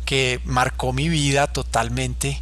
que 0.05 0.39
marcó 0.43 0.93
mi 0.93 1.09
vida 1.09 1.47
totalmente 1.47 2.41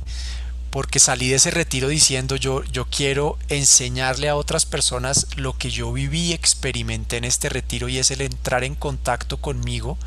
porque 0.72 1.00
salí 1.00 1.30
de 1.30 1.36
ese 1.36 1.52
retiro 1.52 1.90
diciendo 1.90 2.38
yo, 2.38 2.64
yo 2.64 2.86
quiero 2.86 3.38
enseñarle 3.50 4.30
a 4.30 4.38
otras 4.38 4.66
personas 4.66 5.28
lo 5.36 5.58
que 5.58 5.70
yo 5.70 5.92
viví 5.92 6.28
y 6.28 6.34
experimenté 6.34 7.18
en 7.18 7.26
este 7.26 7.50
retiro 7.50 7.90
y 7.90 7.98
es 7.98 8.10
el 8.10 8.22
entrar 8.22 8.64
en 8.64 8.76
contacto 8.76 9.38
conmigo, 9.38 9.98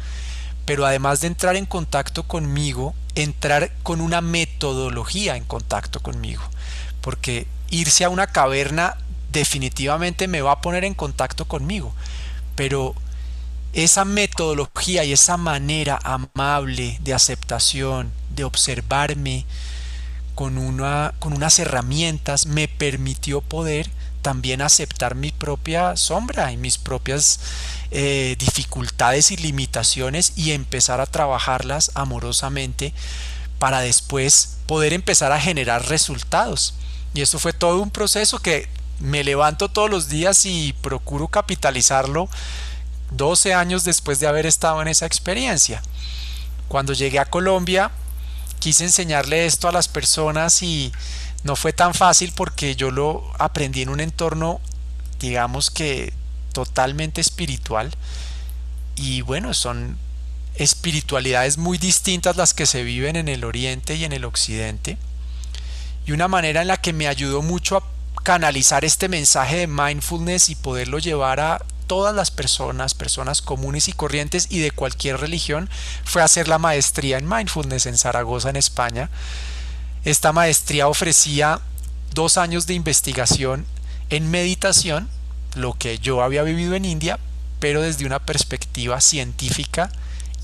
pero 0.65 0.87
además 0.87 1.21
de 1.21 1.27
entrar 1.27 1.57
en 1.57 1.67
contacto 1.67 2.23
conmigo, 2.23 2.95
entrar 3.15 3.73
con 3.83 4.01
una 4.01 4.23
metodología 4.23 5.37
en 5.37 5.45
contacto 5.45 6.01
conmigo, 6.01 6.43
porque 7.03 7.47
irse 7.69 8.05
a 8.05 8.09
una 8.09 8.29
caverna 8.29 8.97
definitivamente 9.35 10.29
me 10.29 10.41
va 10.41 10.53
a 10.53 10.61
poner 10.63 10.85
en 10.85 10.95
contacto 10.95 11.45
conmigo. 11.45 11.93
Pero 12.57 12.95
esa 13.75 14.07
metodología 14.07 15.05
y 15.05 15.13
esa 15.13 15.37
manera 15.37 15.99
amable 16.03 16.99
de 17.03 17.13
aceptación, 17.13 18.11
de 18.31 18.45
observarme 18.45 19.45
con, 20.35 20.57
una, 20.57 21.13
con 21.19 21.35
unas 21.35 21.59
herramientas, 21.59 22.47
me 22.47 22.69
permitió 22.69 23.43
poder 23.43 23.91
también 24.23 24.63
aceptar 24.63 25.15
mi 25.15 25.33
propia 25.33 25.97
sombra 25.97 26.51
y 26.51 26.57
mis 26.57 26.79
propias 26.79 27.41
eh, 27.91 28.37
dificultades 28.39 29.31
y 29.31 29.37
limitaciones 29.37 30.33
y 30.37 30.53
empezar 30.53 31.01
a 31.01 31.07
trabajarlas 31.07 31.91
amorosamente 31.95 32.95
para 33.59 33.81
después 33.81 34.59
poder 34.67 34.93
empezar 34.93 35.33
a 35.33 35.41
generar 35.41 35.89
resultados. 35.89 36.75
Y 37.13 37.21
eso 37.21 37.39
fue 37.39 37.53
todo 37.53 37.83
un 37.83 37.91
proceso 37.91 38.39
que 38.39 38.69
me 39.01 39.25
levanto 39.25 39.69
todos 39.69 39.91
los 39.91 40.09
días 40.09 40.47
y 40.47 40.73
procuro 40.81 41.29
capitalizarlo 41.29 42.29
12 43.11 43.55
años 43.55 43.85
después 43.85 44.21
de 44.21 44.27
haber 44.27 44.47
estado 44.47 44.81
en 44.83 44.89
esa 44.89 45.07
experiencia. 45.07 45.83
Cuando 46.69 46.93
llegué 46.93 47.19
a 47.19 47.27
Colombia, 47.27 47.91
quise 48.59 48.85
enseñarle 48.85 49.47
esto 49.47 49.69
a 49.69 49.73
las 49.73 49.89
personas 49.89 50.63
y 50.63 50.93
no 51.43 51.57
fue 51.57 51.73
tan 51.73 51.95
fácil 51.95 52.33
porque 52.35 52.75
yo 52.75 52.91
lo 52.91 53.31
aprendí 53.39 53.83
en 53.83 53.91
un 53.91 54.01
entorno, 54.01 54.61
digamos 55.21 55.71
que 55.71 56.13
totalmente 56.53 57.21
espiritual. 57.21 57.93
Y 58.97 59.21
bueno, 59.21 59.53
son 59.55 59.99
espiritualidades 60.57 61.59
muy 61.59 61.79
distintas 61.79 62.37
las 62.37 62.55
que 62.55 62.67
se 62.67 62.85
viven 62.85 63.17
en 63.17 63.29
el 63.29 63.45
oriente 63.45 63.97
y 63.97 64.05
en 64.05 64.13
el 64.13 64.25
occidente. 64.25 64.97
Y 66.07 66.13
una 66.13 66.29
manera 66.29 66.63
en 66.63 66.69
la 66.69 66.77
que 66.77 66.93
me 66.93 67.09
ayudó 67.09 67.43
mucho 67.43 67.77
a 67.77 67.94
canalizar 68.25 68.87
este 68.87 69.09
mensaje 69.09 69.59
de 69.59 69.67
mindfulness 69.67 70.49
y 70.49 70.55
poderlo 70.57 70.99
llevar 70.99 71.41
a 71.41 71.63
todas 71.87 72.15
las 72.15 72.31
personas, 72.31 72.95
personas 72.95 73.43
comunes 73.43 73.87
y 73.89 73.93
corrientes 73.93 74.47
y 74.51 74.61
de 74.61 74.71
cualquier 74.71 75.21
religión, 75.21 75.69
fue 76.05 76.23
hacer 76.23 76.49
la 76.49 76.59
maestría 76.59 77.19
en 77.19 77.29
mindfulness 77.29 77.85
en 77.85 77.99
Zaragoza, 77.99 78.49
en 78.49 78.57
España. 78.57 79.11
Esta 80.05 80.33
maestría 80.33 80.89
ofrecía 80.89 81.61
dos 82.15 82.39
años 82.39 82.67
de 82.67 82.73
investigación 82.73 83.67
en 84.09 84.31
meditación, 84.31 85.11
lo 85.55 85.75
que 85.75 85.99
yo 85.99 86.23
había 86.23 86.43
vivido 86.43 86.75
en 86.75 86.87
India, 86.87 87.19
pero 87.61 87.83
desde 87.83 88.07
una 88.07 88.21
perspectiva 88.21 89.03
científica 89.03 89.91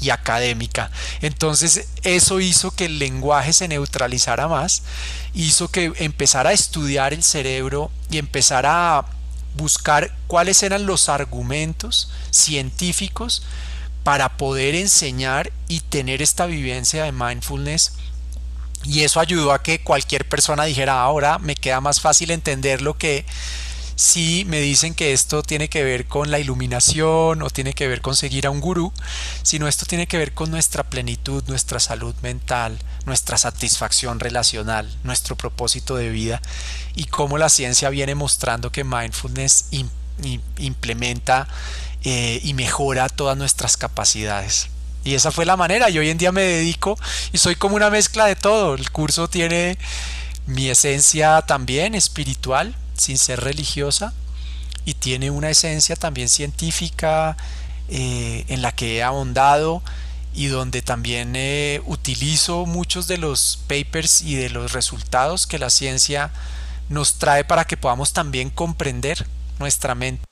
y 0.01 0.11
académica. 0.11 0.91
Entonces 1.21 1.89
eso 2.03 2.41
hizo 2.41 2.71
que 2.71 2.87
el 2.87 2.99
lenguaje 2.99 3.53
se 3.53 3.69
neutralizara 3.69 4.49
más, 4.49 4.83
hizo 5.35 5.69
que 5.69 5.93
empezara 5.99 6.51
a 6.51 6.55
estudiar 6.55 7.13
el 7.13 7.23
cerebro 7.23 7.91
y 8.11 8.19
empezara 8.19 8.99
a 8.99 9.07
buscar 9.57 10.17
cuáles 10.27 10.63
eran 10.63 10.87
los 10.87 11.09
argumentos 11.09 12.11
científicos 12.31 13.43
para 14.05 14.37
poder 14.37 14.75
enseñar 14.75 15.53
y 15.69 15.81
tener 15.81 16.23
esta 16.23 16.47
vivencia 16.47 17.05
de 17.05 17.13
mindfulness 17.13 17.93
y 18.85 19.03
eso 19.03 19.21
ayudó 19.21 19.53
a 19.53 19.63
que 19.63 19.83
cualquier 19.83 20.27
persona 20.29 20.65
dijera 20.65 21.03
ahora 21.03 21.39
me 21.39 21.55
queda 21.55 21.81
más 21.81 22.01
fácil 22.01 22.31
entender 22.31 22.81
lo 22.81 22.97
que 22.97 23.27
si 24.01 24.47
me 24.47 24.63
dicen 24.63 24.95
que 24.95 25.13
esto 25.13 25.43
tiene 25.43 25.69
que 25.69 25.85
ver 25.85 26.07
con 26.07 26.31
la 26.31 26.39
iluminación 26.39 27.43
o 27.43 27.51
tiene 27.51 27.75
que 27.75 27.87
ver 27.87 28.01
con 28.01 28.17
seguir 28.17 28.47
a 28.47 28.51
un 28.51 28.63
gurú, 28.63 28.95
sino 29.43 29.69
esto 29.69 29.85
tiene 29.85 30.07
que 30.07 30.17
ver 30.17 30.33
con 30.33 30.51
nuestra 30.51 30.85
plenitud, 30.85 31.45
nuestra 31.49 31.81
salud 31.81 32.15
mental, 32.23 32.79
nuestra 33.05 33.37
satisfacción 33.37 34.19
relacional, 34.19 34.91
nuestro 35.05 35.37
propósito 35.37 35.97
de 35.97 36.09
vida 36.09 36.41
y 36.97 37.05
cómo 37.05 37.37
la 37.37 37.51
ciencia 37.51 37.91
viene 37.91 38.15
mostrando 38.15 38.73
que 38.73 38.85
mindfulness 38.85 39.67
implementa 40.57 41.47
eh, 42.03 42.41
y 42.43 42.55
mejora 42.55 43.07
todas 43.11 43.37
nuestras 43.37 43.77
capacidades. 43.77 44.69
Y 45.05 45.15
esa 45.15 45.31
fue 45.31 45.45
la 45.45 45.59
manera. 45.59 45.91
Y 45.91 45.99
hoy 45.99 46.09
en 46.09 46.17
día 46.17 46.33
me 46.33 46.41
dedico 46.41 46.99
y 47.35 47.39
soy 47.39 47.55
como 47.55 47.77
una 47.77 47.91
mezcla 47.91 48.25
de 48.25 48.37
todo. 48.37 48.77
El 48.77 48.91
curso 48.91 49.29
tiene 49.29 49.77
mi 50.47 50.71
esencia 50.71 51.43
también 51.43 51.95
espiritual, 51.95 52.75
sin 53.01 53.19
ser 53.19 53.41
religiosa, 53.41 54.13
y 54.85 54.95
tiene 54.95 55.31
una 55.31 55.51
esencia 55.51 55.97
también 55.97 56.29
científica 56.29 57.37
eh, 57.89 58.45
en 58.49 58.63
la 58.63 58.73
que 58.73 58.97
he 58.97 59.03
ahondado 59.03 59.83
y 60.33 60.47
donde 60.47 60.81
también 60.81 61.35
eh, 61.35 61.83
utilizo 61.87 62.67
muchos 62.67 63.09
de 63.09 63.19
los 63.19 63.59
papers 63.67 64.23
y 64.23 64.37
de 64.37 64.51
los 64.51 64.73
resultados 64.73 65.47
que 65.47 65.59
la 65.59 65.71
ciencia 65.71 66.31
nos 66.89 67.19
trae 67.19 67.45
para 67.45 67.65
que 67.65 67.77
podamos 67.77 68.13
también 68.13 68.51
comprender 68.51 69.27
nuestra 69.59 69.95
mente. 69.95 70.30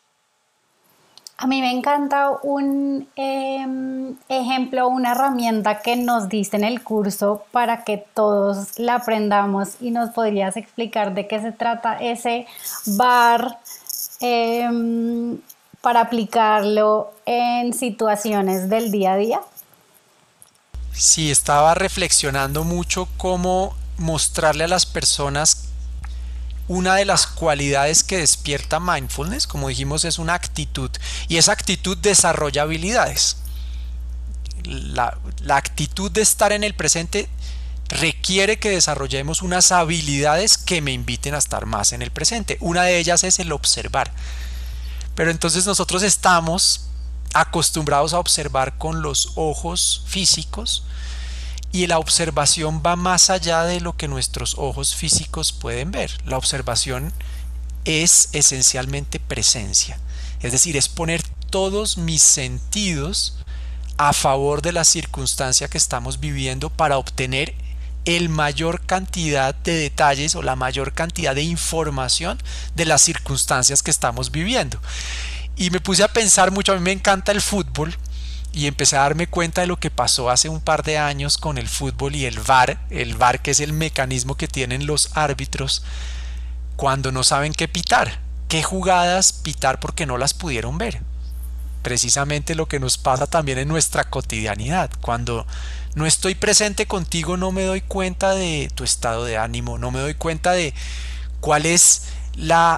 A 1.40 1.46
mí 1.46 1.60
me 1.60 1.70
encanta 1.70 2.32
un 2.42 3.06
em, 3.14 4.16
ejemplo, 4.28 4.88
una 4.88 5.12
herramienta 5.12 5.80
que 5.82 5.94
nos 5.94 6.28
diste 6.28 6.56
en 6.56 6.64
el 6.64 6.82
curso 6.82 7.44
para 7.52 7.84
que 7.84 8.04
todos 8.12 8.76
la 8.76 8.96
aprendamos 8.96 9.76
y 9.80 9.92
nos 9.92 10.10
podrías 10.10 10.56
explicar 10.56 11.14
de 11.14 11.28
qué 11.28 11.40
se 11.40 11.52
trata 11.52 11.96
ese 12.00 12.48
bar 12.86 13.56
em, 14.18 15.38
para 15.80 16.00
aplicarlo 16.00 17.12
en 17.24 17.72
situaciones 17.72 18.68
del 18.68 18.90
día 18.90 19.12
a 19.12 19.16
día. 19.16 19.40
Sí, 20.92 21.30
estaba 21.30 21.74
reflexionando 21.74 22.64
mucho 22.64 23.06
cómo 23.16 23.76
mostrarle 23.96 24.64
a 24.64 24.68
las 24.68 24.86
personas 24.86 25.67
una 26.68 26.94
de 26.94 27.06
las 27.06 27.26
cualidades 27.26 28.04
que 28.04 28.18
despierta 28.18 28.78
mindfulness, 28.78 29.46
como 29.46 29.68
dijimos, 29.68 30.04
es 30.04 30.18
una 30.18 30.34
actitud 30.34 30.90
y 31.26 31.38
esa 31.38 31.52
actitud 31.52 31.96
desarrolla 31.96 32.62
habilidades. 32.62 33.38
La, 34.64 35.16
actitud 35.48 36.10
de 36.10 36.20
estar 36.20 36.52
en 36.52 36.62
el 36.62 36.74
presente 36.74 37.28
requiere 37.88 38.58
que 38.58 38.70
desarrollemos 38.70 39.40
unas 39.40 39.72
habilidades 39.72 40.58
que 40.58 40.82
me 40.82 40.92
inviten 40.92 41.34
a 41.34 41.38
estar 41.38 41.64
más 41.64 41.92
en 41.92 42.02
el 42.02 42.10
presente. 42.10 42.58
Una 42.60 42.82
de 42.82 42.98
ellas 42.98 43.24
es 43.24 43.38
el 43.38 43.50
observar. 43.52 44.12
Pero 45.14 45.30
entonces 45.30 45.64
nosotros 45.66 46.02
estamos 46.02 46.88
acostumbrados 47.32 48.12
a 48.12 48.18
observar 48.18 48.76
con 48.76 49.00
los 49.00 49.32
ojos 49.36 50.04
físicos 50.06 50.84
y 51.72 51.86
la 51.86 51.98
observación 51.98 52.82
va 52.84 52.96
más 52.96 53.30
allá 53.30 53.64
de 53.64 53.80
lo 53.80 53.96
que 53.96 54.08
nuestros 54.08 54.54
ojos 54.58 54.94
físicos 54.94 55.52
pueden 55.52 55.90
ver. 55.90 56.10
La 56.24 56.38
observación 56.38 57.12
es 57.84 58.30
esencialmente 58.32 59.20
presencia, 59.20 59.98
es 60.40 60.52
decir, 60.52 60.76
es 60.76 60.88
poner 60.88 61.22
todos 61.50 61.98
mis 61.98 62.22
sentidos 62.22 63.36
a 63.96 64.12
favor 64.12 64.62
de 64.62 64.72
la 64.72 64.84
circunstancia 64.84 65.68
que 65.68 65.78
estamos 65.78 66.20
viviendo 66.20 66.70
para 66.70 66.98
obtener 66.98 67.54
el 68.04 68.28
mayor 68.28 68.80
cantidad 68.86 69.54
de 69.54 69.74
detalles 69.74 70.34
o 70.34 70.42
la 70.42 70.56
mayor 70.56 70.94
cantidad 70.94 71.34
de 71.34 71.42
información 71.42 72.38
de 72.74 72.84
las 72.84 73.02
circunstancias 73.02 73.82
que 73.82 73.90
estamos 73.90 74.30
viviendo. 74.30 74.80
Y 75.56 75.70
me 75.70 75.80
puse 75.80 76.04
a 76.04 76.08
pensar 76.08 76.50
mucho, 76.52 76.72
a 76.72 76.76
mí 76.76 76.80
me 76.80 76.92
encanta 76.92 77.32
el 77.32 77.40
fútbol 77.40 77.96
y 78.52 78.66
empecé 78.66 78.96
a 78.96 79.00
darme 79.00 79.26
cuenta 79.26 79.60
de 79.60 79.66
lo 79.66 79.78
que 79.78 79.90
pasó 79.90 80.30
hace 80.30 80.48
un 80.48 80.60
par 80.60 80.82
de 80.82 80.98
años 80.98 81.38
con 81.38 81.58
el 81.58 81.68
fútbol 81.68 82.16
y 82.16 82.24
el 82.24 82.40
VAR, 82.40 82.80
el 82.90 83.14
VAR 83.14 83.40
que 83.40 83.52
es 83.52 83.60
el 83.60 83.72
mecanismo 83.72 84.36
que 84.36 84.48
tienen 84.48 84.86
los 84.86 85.16
árbitros 85.16 85.84
cuando 86.76 87.12
no 87.12 87.24
saben 87.24 87.52
qué 87.52 87.68
pitar, 87.68 88.20
qué 88.48 88.62
jugadas 88.62 89.32
pitar 89.32 89.80
porque 89.80 90.06
no 90.06 90.16
las 90.16 90.34
pudieron 90.34 90.78
ver. 90.78 91.00
Precisamente 91.82 92.54
lo 92.54 92.66
que 92.66 92.80
nos 92.80 92.98
pasa 92.98 93.26
también 93.26 93.58
en 93.58 93.68
nuestra 93.68 94.04
cotidianidad. 94.04 94.90
Cuando 95.00 95.46
no 95.94 96.06
estoy 96.06 96.34
presente 96.34 96.86
contigo 96.86 97.36
no 97.36 97.52
me 97.52 97.62
doy 97.62 97.80
cuenta 97.80 98.34
de 98.34 98.70
tu 98.74 98.84
estado 98.84 99.24
de 99.24 99.36
ánimo, 99.36 99.78
no 99.78 99.90
me 99.90 100.00
doy 100.00 100.14
cuenta 100.14 100.52
de 100.52 100.74
cuál 101.40 101.66
es 101.66 102.02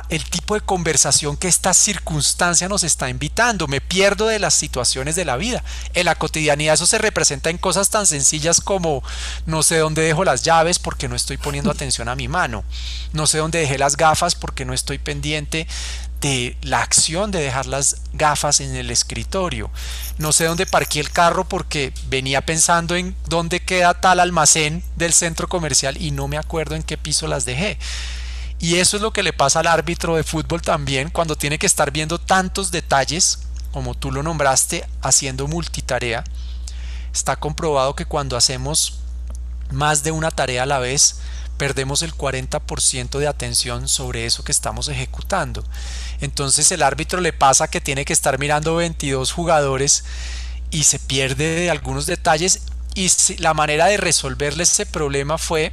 el 0.08 0.24
tipo 0.24 0.54
de 0.54 0.62
conversación 0.62 1.36
que 1.36 1.48
esta 1.48 1.74
circunstancia 1.74 2.68
nos 2.68 2.82
está 2.82 3.10
invitando. 3.10 3.68
Me 3.68 3.80
pierdo 3.80 4.26
de 4.26 4.38
las 4.38 4.54
situaciones 4.54 5.16
de 5.16 5.26
la 5.26 5.36
vida. 5.36 5.62
En 5.92 6.06
la 6.06 6.14
cotidianidad 6.14 6.74
eso 6.74 6.86
se 6.86 6.98
representa 6.98 7.50
en 7.50 7.58
cosas 7.58 7.90
tan 7.90 8.06
sencillas 8.06 8.60
como 8.60 9.02
no 9.44 9.62
sé 9.62 9.78
dónde 9.78 10.02
dejo 10.02 10.24
las 10.24 10.42
llaves 10.42 10.78
porque 10.78 11.08
no 11.08 11.16
estoy 11.16 11.36
poniendo 11.36 11.70
atención 11.70 12.08
a 12.08 12.16
mi 12.16 12.26
mano. 12.26 12.64
No 13.12 13.26
sé 13.26 13.38
dónde 13.38 13.60
dejé 13.60 13.76
las 13.76 13.96
gafas 13.96 14.34
porque 14.34 14.64
no 14.64 14.72
estoy 14.72 14.98
pendiente 14.98 15.66
de 16.22 16.56
la 16.62 16.82
acción 16.82 17.30
de 17.30 17.40
dejar 17.40 17.66
las 17.66 17.96
gafas 18.12 18.60
en 18.60 18.74
el 18.76 18.90
escritorio. 18.90 19.70
No 20.16 20.32
sé 20.32 20.44
dónde 20.44 20.66
parqué 20.66 21.00
el 21.00 21.10
carro 21.10 21.48
porque 21.48 21.92
venía 22.08 22.44
pensando 22.44 22.96
en 22.96 23.14
dónde 23.26 23.60
queda 23.60 24.00
tal 24.00 24.20
almacén 24.20 24.82
del 24.96 25.12
centro 25.12 25.48
comercial 25.48 26.00
y 26.00 26.12
no 26.12 26.28
me 26.28 26.38
acuerdo 26.38 26.76
en 26.76 26.82
qué 26.82 26.96
piso 26.96 27.26
las 27.26 27.44
dejé. 27.44 27.78
Y 28.60 28.76
eso 28.76 28.96
es 28.96 29.02
lo 29.02 29.12
que 29.12 29.22
le 29.22 29.32
pasa 29.32 29.60
al 29.60 29.66
árbitro 29.66 30.16
de 30.16 30.22
fútbol 30.22 30.60
también 30.60 31.08
cuando 31.08 31.34
tiene 31.34 31.58
que 31.58 31.66
estar 31.66 31.90
viendo 31.90 32.20
tantos 32.20 32.70
detalles, 32.70 33.38
como 33.72 33.94
tú 33.94 34.12
lo 34.12 34.22
nombraste, 34.22 34.86
haciendo 35.00 35.48
multitarea. 35.48 36.24
Está 37.12 37.36
comprobado 37.36 37.96
que 37.96 38.04
cuando 38.04 38.36
hacemos 38.36 38.98
más 39.70 40.02
de 40.02 40.10
una 40.10 40.30
tarea 40.30 40.64
a 40.64 40.66
la 40.66 40.78
vez, 40.78 41.20
perdemos 41.56 42.02
el 42.02 42.14
40% 42.14 43.18
de 43.18 43.28
atención 43.28 43.88
sobre 43.88 44.26
eso 44.26 44.44
que 44.44 44.52
estamos 44.52 44.88
ejecutando. 44.88 45.64
Entonces 46.20 46.70
el 46.70 46.82
árbitro 46.82 47.20
le 47.20 47.32
pasa 47.32 47.68
que 47.68 47.80
tiene 47.80 48.04
que 48.04 48.12
estar 48.12 48.38
mirando 48.38 48.76
22 48.76 49.32
jugadores 49.32 50.04
y 50.70 50.84
se 50.84 50.98
pierde 50.98 51.54
de 51.56 51.70
algunos 51.70 52.06
detalles 52.06 52.62
y 52.94 53.10
la 53.38 53.54
manera 53.54 53.86
de 53.86 53.96
resolverle 53.96 54.64
ese 54.64 54.84
problema 54.84 55.38
fue 55.38 55.72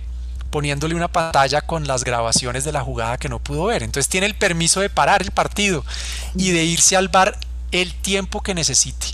poniéndole 0.49 0.95
una 0.95 1.07
pantalla 1.07 1.61
con 1.61 1.87
las 1.87 2.03
grabaciones 2.03 2.63
de 2.63 2.71
la 2.71 2.81
jugada 2.81 3.17
que 3.17 3.29
no 3.29 3.39
pudo 3.39 3.65
ver. 3.65 3.83
Entonces 3.83 4.09
tiene 4.09 4.27
el 4.27 4.35
permiso 4.35 4.81
de 4.81 4.89
parar 4.89 5.21
el 5.21 5.31
partido 5.31 5.83
y 6.35 6.51
de 6.51 6.63
irse 6.63 6.95
al 6.95 7.09
bar 7.09 7.37
el 7.71 7.93
tiempo 7.93 8.41
que 8.41 8.53
necesite. 8.53 9.07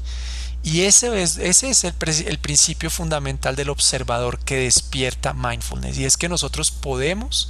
Y 0.64 0.82
ese 0.82 1.22
es, 1.22 1.38
ese 1.38 1.70
es 1.70 1.84
el, 1.84 1.94
el 2.28 2.40
principio 2.40 2.90
fundamental 2.90 3.56
del 3.56 3.70
observador 3.70 4.40
que 4.40 4.56
despierta 4.58 5.34
mindfulness. 5.34 5.98
Y 5.98 6.06
es 6.06 6.16
que 6.16 6.30
nosotros 6.30 6.72
podemos 6.72 7.50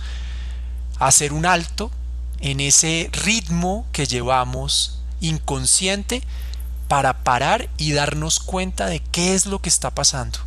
hacer 0.98 1.34
un 1.34 1.46
alto 1.46 1.92
en 2.40 2.60
ese 2.60 3.10
ritmo 3.12 3.86
que 3.92 4.06
llevamos 4.06 5.00
inconsciente 5.22 6.24
para 6.88 7.24
parar 7.24 7.70
y 7.78 7.94
darnos 7.94 8.40
cuenta 8.40 8.88
de 8.88 9.00
qué 9.00 9.36
es 9.36 9.46
lo 9.46 9.60
que 9.60 9.70
está 9.70 9.92
pasando. 9.92 10.40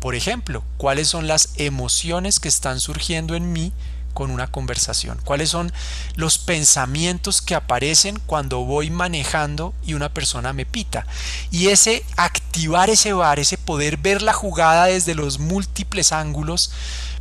Por 0.00 0.14
ejemplo, 0.14 0.62
cuáles 0.76 1.08
son 1.08 1.26
las 1.26 1.50
emociones 1.56 2.38
que 2.40 2.48
están 2.48 2.80
surgiendo 2.80 3.34
en 3.34 3.52
mí 3.52 3.72
con 4.16 4.30
una 4.30 4.46
conversación, 4.46 5.20
cuáles 5.24 5.50
son 5.50 5.70
los 6.14 6.38
pensamientos 6.38 7.42
que 7.42 7.54
aparecen 7.54 8.18
cuando 8.24 8.60
voy 8.64 8.88
manejando 8.88 9.74
y 9.84 9.92
una 9.92 10.08
persona 10.08 10.54
me 10.54 10.64
pita. 10.64 11.06
Y 11.50 11.68
ese 11.68 12.02
activar 12.16 12.88
ese 12.88 13.12
bar, 13.12 13.38
ese 13.38 13.58
poder 13.58 13.98
ver 13.98 14.22
la 14.22 14.32
jugada 14.32 14.86
desde 14.86 15.14
los 15.14 15.38
múltiples 15.38 16.12
ángulos, 16.12 16.72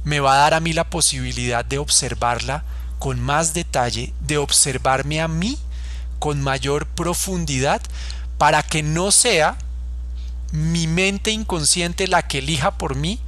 me 0.06 0.22
va 0.22 0.36
a 0.36 0.38
dar 0.38 0.54
a 0.54 0.62
mí 0.62 0.72
la 0.72 0.86
posibilidad 0.86 1.66
de 1.66 1.80
observarla 1.80 2.64
con 2.98 3.20
más 3.20 3.54
detalle, 3.54 4.14
de 4.22 4.38
observarme 4.38 5.20
a 5.20 5.28
mí 5.28 5.60
con 6.20 6.42
mayor 6.42 6.86
profundidad, 6.88 7.82
para 8.38 8.64
que 8.64 8.84
no 8.84 9.12
sea 9.12 9.58
mi 10.56 10.88
mente 10.88 11.32
inconsciente 11.32 12.08
la 12.08 12.28
que 12.28 12.40
elija 12.40 12.78
por 12.78 12.96
mí, 12.96 13.20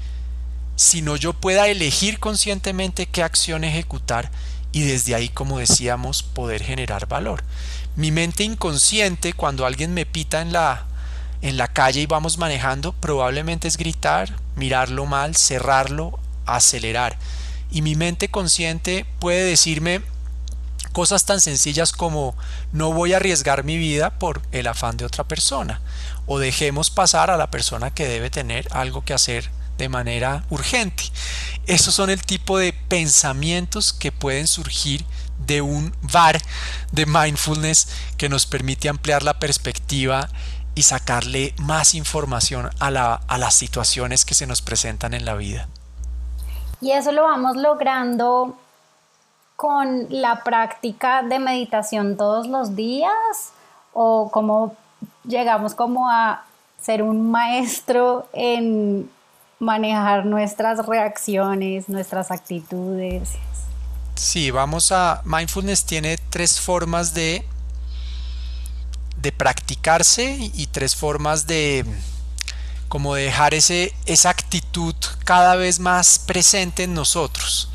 sino 0.75 1.15
yo 1.15 1.33
pueda 1.33 1.67
elegir 1.67 2.19
conscientemente 2.19 3.07
qué 3.07 3.23
acción 3.23 3.63
ejecutar 3.63 4.31
y 4.71 4.81
desde 4.83 5.15
ahí, 5.15 5.29
como 5.29 5.59
decíamos, 5.59 6.23
poder 6.23 6.63
generar 6.63 7.07
valor. 7.07 7.43
Mi 7.95 8.11
mente 8.11 8.43
inconsciente, 8.43 9.33
cuando 9.33 9.65
alguien 9.65 9.93
me 9.93 10.05
pita 10.05 10.41
en 10.41 10.53
la, 10.53 10.85
en 11.41 11.57
la 11.57 11.67
calle 11.67 12.01
y 12.01 12.05
vamos 12.05 12.37
manejando, 12.37 12.93
probablemente 12.93 13.67
es 13.67 13.77
gritar, 13.77 14.35
mirarlo 14.55 15.05
mal, 15.05 15.35
cerrarlo, 15.35 16.19
acelerar. 16.45 17.17
Y 17.71 17.81
mi 17.81 17.95
mente 17.95 18.29
consciente 18.29 19.05
puede 19.19 19.43
decirme 19.43 20.01
cosas 20.97 21.25
tan 21.25 21.39
sencillas 21.39 21.91
como 21.91 22.36
no 22.71 22.91
voy 22.91 23.13
a 23.13 23.17
arriesgar 23.17 23.63
mi 23.63 23.77
vida 23.77 24.17
por 24.17 24.41
el 24.51 24.65
afán 24.65 24.97
de 24.97 25.05
otra 25.05 25.25
persona 25.25 25.79
o 26.25 26.39
dejemos 26.39 26.89
pasar 26.89 27.29
a 27.29 27.38
la 27.38 27.51
persona 27.51 27.91
que 27.91 28.07
debe 28.07 28.31
tener 28.31 28.67
algo 28.71 29.05
que 29.05 29.13
hacer 29.13 29.47
de 29.77 29.89
manera 29.89 30.43
urgente. 30.49 31.03
Esos 31.67 31.93
son 31.93 32.10
el 32.10 32.23
tipo 32.23 32.57
de 32.57 32.73
pensamientos 32.73 33.93
que 33.93 34.12
pueden 34.12 34.47
surgir 34.47 35.05
de 35.45 35.62
un 35.62 35.93
VAR 36.01 36.41
de 36.91 37.05
mindfulness 37.05 37.89
que 38.17 38.27
nos 38.27 38.47
permite 38.47 38.89
ampliar 38.89 39.21
la 39.21 39.38
perspectiva 39.38 40.29
y 40.73 40.81
sacarle 40.81 41.53
más 41.57 41.93
información 41.93 42.71
a, 42.79 42.88
a 43.27 43.38
las 43.38 43.53
situaciones 43.53 44.25
que 44.25 44.33
se 44.33 44.47
nos 44.47 44.63
presentan 44.63 45.13
en 45.13 45.25
la 45.25 45.36
vida. 45.36 45.67
Y 46.81 46.89
eso 46.89 47.12
lo 47.12 47.21
vamos 47.21 47.55
logrando 47.55 48.57
con 49.57 50.07
la 50.09 50.43
práctica 50.43 51.23
de 51.23 51.39
meditación 51.39 52.15
todos 52.15 52.47
los 52.47 52.75
días 52.75 53.11
o 53.91 54.29
cómo 54.31 54.75
llegamos 55.25 55.73
como 55.73 56.09
a 56.09 56.45
ser 56.79 57.01
un 57.01 57.31
maestro 57.31 58.29
en 58.33 59.09
manejar 59.59 60.27
nuestras 60.27 60.85
reacciones, 60.85 61.89
nuestras 61.89 62.29
actitudes. 62.29 63.31
Sí, 64.13 64.51
vamos 64.51 64.91
a 64.91 65.23
mindfulness 65.25 65.85
tiene 65.85 66.17
tres 66.29 66.61
formas 66.61 67.15
de 67.15 67.43
de 69.19 69.31
practicarse 69.31 70.37
y 70.53 70.67
tres 70.67 70.95
formas 70.95 71.47
de 71.47 71.83
como 72.87 73.15
dejar 73.15 73.55
ese, 73.55 73.91
esa 74.05 74.29
actitud 74.29 74.95
cada 75.25 75.55
vez 75.55 75.79
más 75.79 76.19
presente 76.19 76.83
en 76.83 76.93
nosotros. 76.93 77.69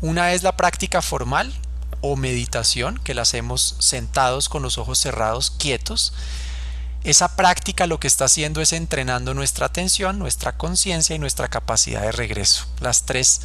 Una 0.00 0.32
es 0.32 0.42
la 0.42 0.56
práctica 0.56 1.02
formal 1.02 1.52
o 2.00 2.16
meditación, 2.16 2.98
que 3.02 3.14
la 3.14 3.22
hacemos 3.22 3.76
sentados 3.80 4.48
con 4.48 4.62
los 4.62 4.78
ojos 4.78 4.98
cerrados, 4.98 5.50
quietos. 5.50 6.12
Esa 7.02 7.36
práctica 7.36 7.86
lo 7.86 7.98
que 7.98 8.06
está 8.06 8.26
haciendo 8.26 8.60
es 8.60 8.72
entrenando 8.72 9.34
nuestra 9.34 9.66
atención, 9.66 10.18
nuestra 10.18 10.56
conciencia 10.56 11.16
y 11.16 11.18
nuestra 11.18 11.48
capacidad 11.48 12.02
de 12.02 12.12
regreso. 12.12 12.66
Las 12.80 13.06
tres 13.06 13.40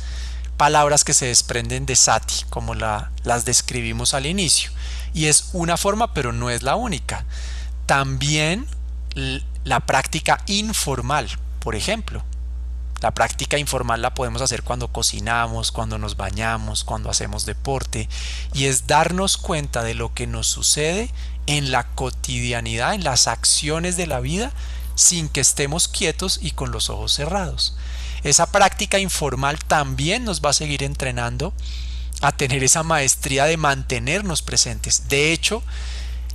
palabras 0.57 1.03
que 1.03 1.13
se 1.13 1.25
desprenden 1.25 1.85
de 1.85 1.95
sati, 1.95 2.45
como 2.49 2.75
la, 2.75 3.11
las 3.23 3.45
describimos 3.45 4.13
al 4.13 4.25
inicio. 4.27 4.71
Y 5.13 5.25
es 5.25 5.49
una 5.53 5.77
forma, 5.77 6.13
pero 6.13 6.33
no 6.33 6.49
es 6.49 6.61
la 6.61 6.75
única. 6.75 7.25
También 7.85 8.67
la 9.63 9.79
práctica 9.81 10.41
informal, 10.45 11.29
por 11.59 11.75
ejemplo. 11.75 12.23
La 13.03 13.11
práctica 13.11 13.57
informal 13.57 14.01
la 14.01 14.13
podemos 14.13 14.41
hacer 14.41 14.63
cuando 14.63 14.87
cocinamos, 14.87 15.73
cuando 15.73 15.97
nos 15.97 16.15
bañamos, 16.15 16.85
cuando 16.85 17.09
hacemos 17.09 17.45
deporte 17.45 18.07
y 18.53 18.67
es 18.67 18.87
darnos 18.87 19.35
cuenta 19.35 19.83
de 19.83 19.93
lo 19.93 20.13
que 20.13 20.25
nos 20.25 20.47
sucede 20.47 21.11
en 21.45 21.73
la 21.73 21.83
cotidianidad, 21.83 22.93
en 22.93 23.03
las 23.03 23.27
acciones 23.27 23.97
de 23.97 24.07
la 24.07 24.21
vida, 24.21 24.53
sin 24.95 25.27
que 25.27 25.41
estemos 25.41 25.89
quietos 25.89 26.39
y 26.41 26.51
con 26.51 26.71
los 26.71 26.89
ojos 26.89 27.11
cerrados. 27.11 27.75
Esa 28.23 28.49
práctica 28.49 28.99
informal 28.99 29.59
también 29.59 30.23
nos 30.23 30.39
va 30.39 30.51
a 30.51 30.53
seguir 30.53 30.81
entrenando 30.81 31.53
a 32.21 32.31
tener 32.31 32.63
esa 32.63 32.83
maestría 32.83 33.43
de 33.43 33.57
mantenernos 33.57 34.41
presentes. 34.41 35.09
De 35.09 35.33
hecho, 35.33 35.61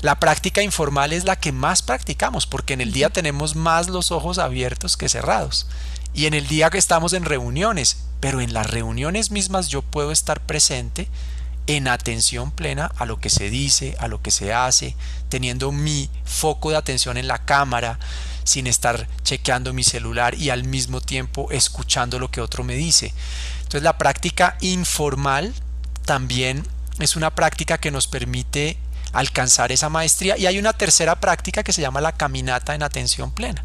la 0.02 0.20
práctica 0.20 0.60
informal 0.60 1.14
es 1.14 1.24
la 1.24 1.36
que 1.36 1.50
más 1.50 1.80
practicamos 1.80 2.46
porque 2.46 2.74
en 2.74 2.82
el 2.82 2.92
día 2.92 3.08
tenemos 3.08 3.56
más 3.56 3.88
los 3.88 4.10
ojos 4.12 4.36
abiertos 4.36 4.98
que 4.98 5.08
cerrados 5.08 5.66
y 6.14 6.26
en 6.26 6.34
el 6.34 6.46
día 6.48 6.70
que 6.70 6.78
estamos 6.78 7.12
en 7.12 7.24
reuniones, 7.24 8.04
pero 8.20 8.40
en 8.40 8.52
las 8.52 8.68
reuniones 8.68 9.30
mismas 9.30 9.68
yo 9.68 9.82
puedo 9.82 10.10
estar 10.10 10.40
presente 10.40 11.08
en 11.66 11.86
atención 11.86 12.50
plena 12.50 12.90
a 12.96 13.04
lo 13.04 13.20
que 13.20 13.30
se 13.30 13.50
dice, 13.50 13.94
a 14.00 14.08
lo 14.08 14.22
que 14.22 14.30
se 14.30 14.54
hace, 14.54 14.96
teniendo 15.28 15.70
mi 15.70 16.08
foco 16.24 16.70
de 16.70 16.76
atención 16.76 17.18
en 17.18 17.28
la 17.28 17.44
cámara, 17.44 17.98
sin 18.44 18.66
estar 18.66 19.06
chequeando 19.22 19.74
mi 19.74 19.84
celular 19.84 20.34
y 20.34 20.48
al 20.48 20.64
mismo 20.64 21.02
tiempo 21.02 21.50
escuchando 21.50 22.18
lo 22.18 22.30
que 22.30 22.40
otro 22.40 22.64
me 22.64 22.74
dice. 22.74 23.12
Entonces 23.58 23.82
la 23.82 23.98
práctica 23.98 24.56
informal 24.60 25.52
también 26.06 26.66
es 26.98 27.16
una 27.16 27.34
práctica 27.34 27.76
que 27.76 27.90
nos 27.90 28.06
permite 28.06 28.78
alcanzar 29.12 29.70
esa 29.70 29.90
maestría 29.90 30.38
y 30.38 30.46
hay 30.46 30.58
una 30.58 30.72
tercera 30.72 31.20
práctica 31.20 31.62
que 31.62 31.74
se 31.74 31.82
llama 31.82 32.00
la 32.00 32.12
caminata 32.12 32.74
en 32.74 32.82
atención 32.82 33.30
plena 33.30 33.62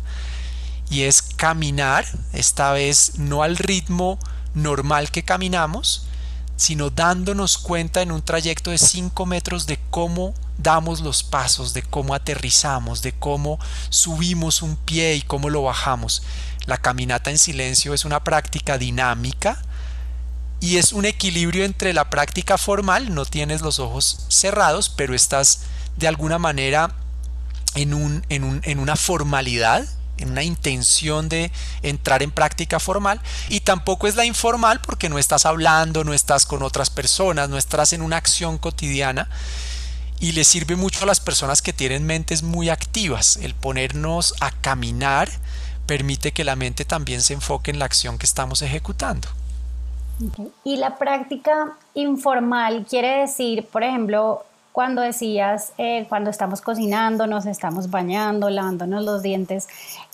y 0.89 1.03
es 1.03 1.21
caminar, 1.21 2.05
esta 2.33 2.71
vez 2.71 3.17
no 3.17 3.43
al 3.43 3.57
ritmo 3.57 4.19
normal 4.53 5.11
que 5.11 5.23
caminamos, 5.23 6.07
sino 6.55 6.89
dándonos 6.89 7.57
cuenta 7.57 8.01
en 8.01 8.11
un 8.11 8.21
trayecto 8.21 8.71
de 8.71 8.77
5 8.77 9.25
metros 9.25 9.65
de 9.65 9.79
cómo 9.89 10.33
damos 10.57 11.01
los 11.01 11.23
pasos, 11.23 11.73
de 11.73 11.81
cómo 11.81 12.13
aterrizamos, 12.13 13.01
de 13.01 13.11
cómo 13.11 13.59
subimos 13.89 14.61
un 14.61 14.75
pie 14.75 15.15
y 15.15 15.21
cómo 15.21 15.49
lo 15.49 15.63
bajamos. 15.63 16.23
La 16.65 16.77
caminata 16.77 17.31
en 17.31 17.37
silencio 17.37 17.93
es 17.93 18.05
una 18.05 18.23
práctica 18.23 18.77
dinámica 18.77 19.61
y 20.59 20.77
es 20.77 20.93
un 20.93 21.05
equilibrio 21.05 21.65
entre 21.65 21.91
la 21.93 22.09
práctica 22.09 22.57
formal, 22.57 23.13
no 23.13 23.25
tienes 23.25 23.61
los 23.61 23.79
ojos 23.79 24.25
cerrados, 24.29 24.89
pero 24.89 25.13
estás 25.13 25.63
de 25.97 26.07
alguna 26.07 26.37
manera 26.37 26.95
en, 27.75 27.93
un, 27.93 28.25
en, 28.29 28.43
un, 28.43 28.61
en 28.63 28.79
una 28.79 28.95
formalidad 28.95 29.85
en 30.17 30.31
una 30.31 30.43
intención 30.43 31.29
de 31.29 31.51
entrar 31.81 32.23
en 32.23 32.31
práctica 32.31 32.79
formal 32.79 33.21
y 33.49 33.61
tampoco 33.61 34.07
es 34.07 34.15
la 34.15 34.25
informal 34.25 34.79
porque 34.81 35.09
no 35.09 35.19
estás 35.19 35.45
hablando, 35.45 36.03
no 36.03 36.13
estás 36.13 36.45
con 36.45 36.63
otras 36.63 36.89
personas, 36.89 37.49
no 37.49 37.57
estás 37.57 37.93
en 37.93 38.01
una 38.01 38.17
acción 38.17 38.57
cotidiana 38.57 39.29
y 40.19 40.31
le 40.31 40.43
sirve 40.43 40.75
mucho 40.75 41.03
a 41.03 41.07
las 41.07 41.19
personas 41.19 41.61
que 41.61 41.73
tienen 41.73 42.05
mentes 42.05 42.43
muy 42.43 42.69
activas. 42.69 43.37
El 43.37 43.55
ponernos 43.55 44.35
a 44.39 44.51
caminar 44.51 45.29
permite 45.85 46.31
que 46.31 46.43
la 46.43 46.55
mente 46.55 46.85
también 46.85 47.21
se 47.21 47.33
enfoque 47.33 47.71
en 47.71 47.79
la 47.79 47.85
acción 47.85 48.17
que 48.17 48.25
estamos 48.25 48.61
ejecutando. 48.61 49.27
Y 50.63 50.77
la 50.77 50.97
práctica 50.97 51.73
informal 51.95 52.85
quiere 52.89 53.19
decir, 53.21 53.67
por 53.67 53.83
ejemplo, 53.83 54.45
cuando 54.73 55.03
decías, 55.03 55.71
eh, 55.77 56.07
cuando 56.09 56.31
estamos 56.31 56.59
cocinando, 56.59 57.27
nos 57.27 57.45
estamos 57.45 57.91
bañando, 57.91 58.49
lavándonos 58.49 59.03
los 59.03 59.21
dientes, 59.21 59.67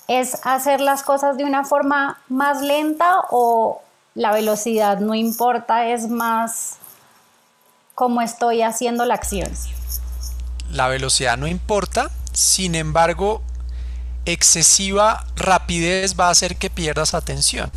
¿es 0.09 0.37
hacer 0.43 0.81
las 0.81 1.01
cosas 1.01 1.37
de 1.37 1.45
una 1.45 1.63
forma 1.63 2.19
más 2.27 2.61
lenta 2.61 3.19
o 3.31 3.81
la 4.15 4.33
velocidad 4.33 4.99
no 4.99 5.15
importa, 5.15 5.87
es 5.87 6.09
más 6.09 6.75
cómo 7.95 8.21
estoy 8.21 8.61
haciendo 8.61 9.05
la 9.05 9.13
acción? 9.13 9.49
La 10.69 10.89
velocidad 10.89 11.37
no 11.37 11.47
importa, 11.47 12.11
sin 12.33 12.75
embargo, 12.75 13.41
excesiva 14.25 15.25
rapidez 15.37 16.19
va 16.19 16.27
a 16.27 16.31
hacer 16.31 16.57
que 16.57 16.69
pierdas 16.69 17.13
atención. 17.13 17.71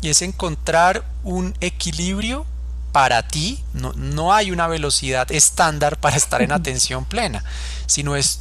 Y 0.00 0.10
es 0.10 0.22
encontrar 0.22 1.04
un 1.24 1.54
equilibrio 1.60 2.46
para 2.92 3.26
ti, 3.28 3.62
no, 3.72 4.32
hay 4.32 4.50
una 4.50 4.66
velocidad 4.66 5.30
estándar 5.30 5.98
para 5.98 6.16
estar 6.16 6.42
en 6.42 6.52
atención 6.52 7.04
plena, 7.04 7.44
sino 7.86 8.16
es 8.16 8.40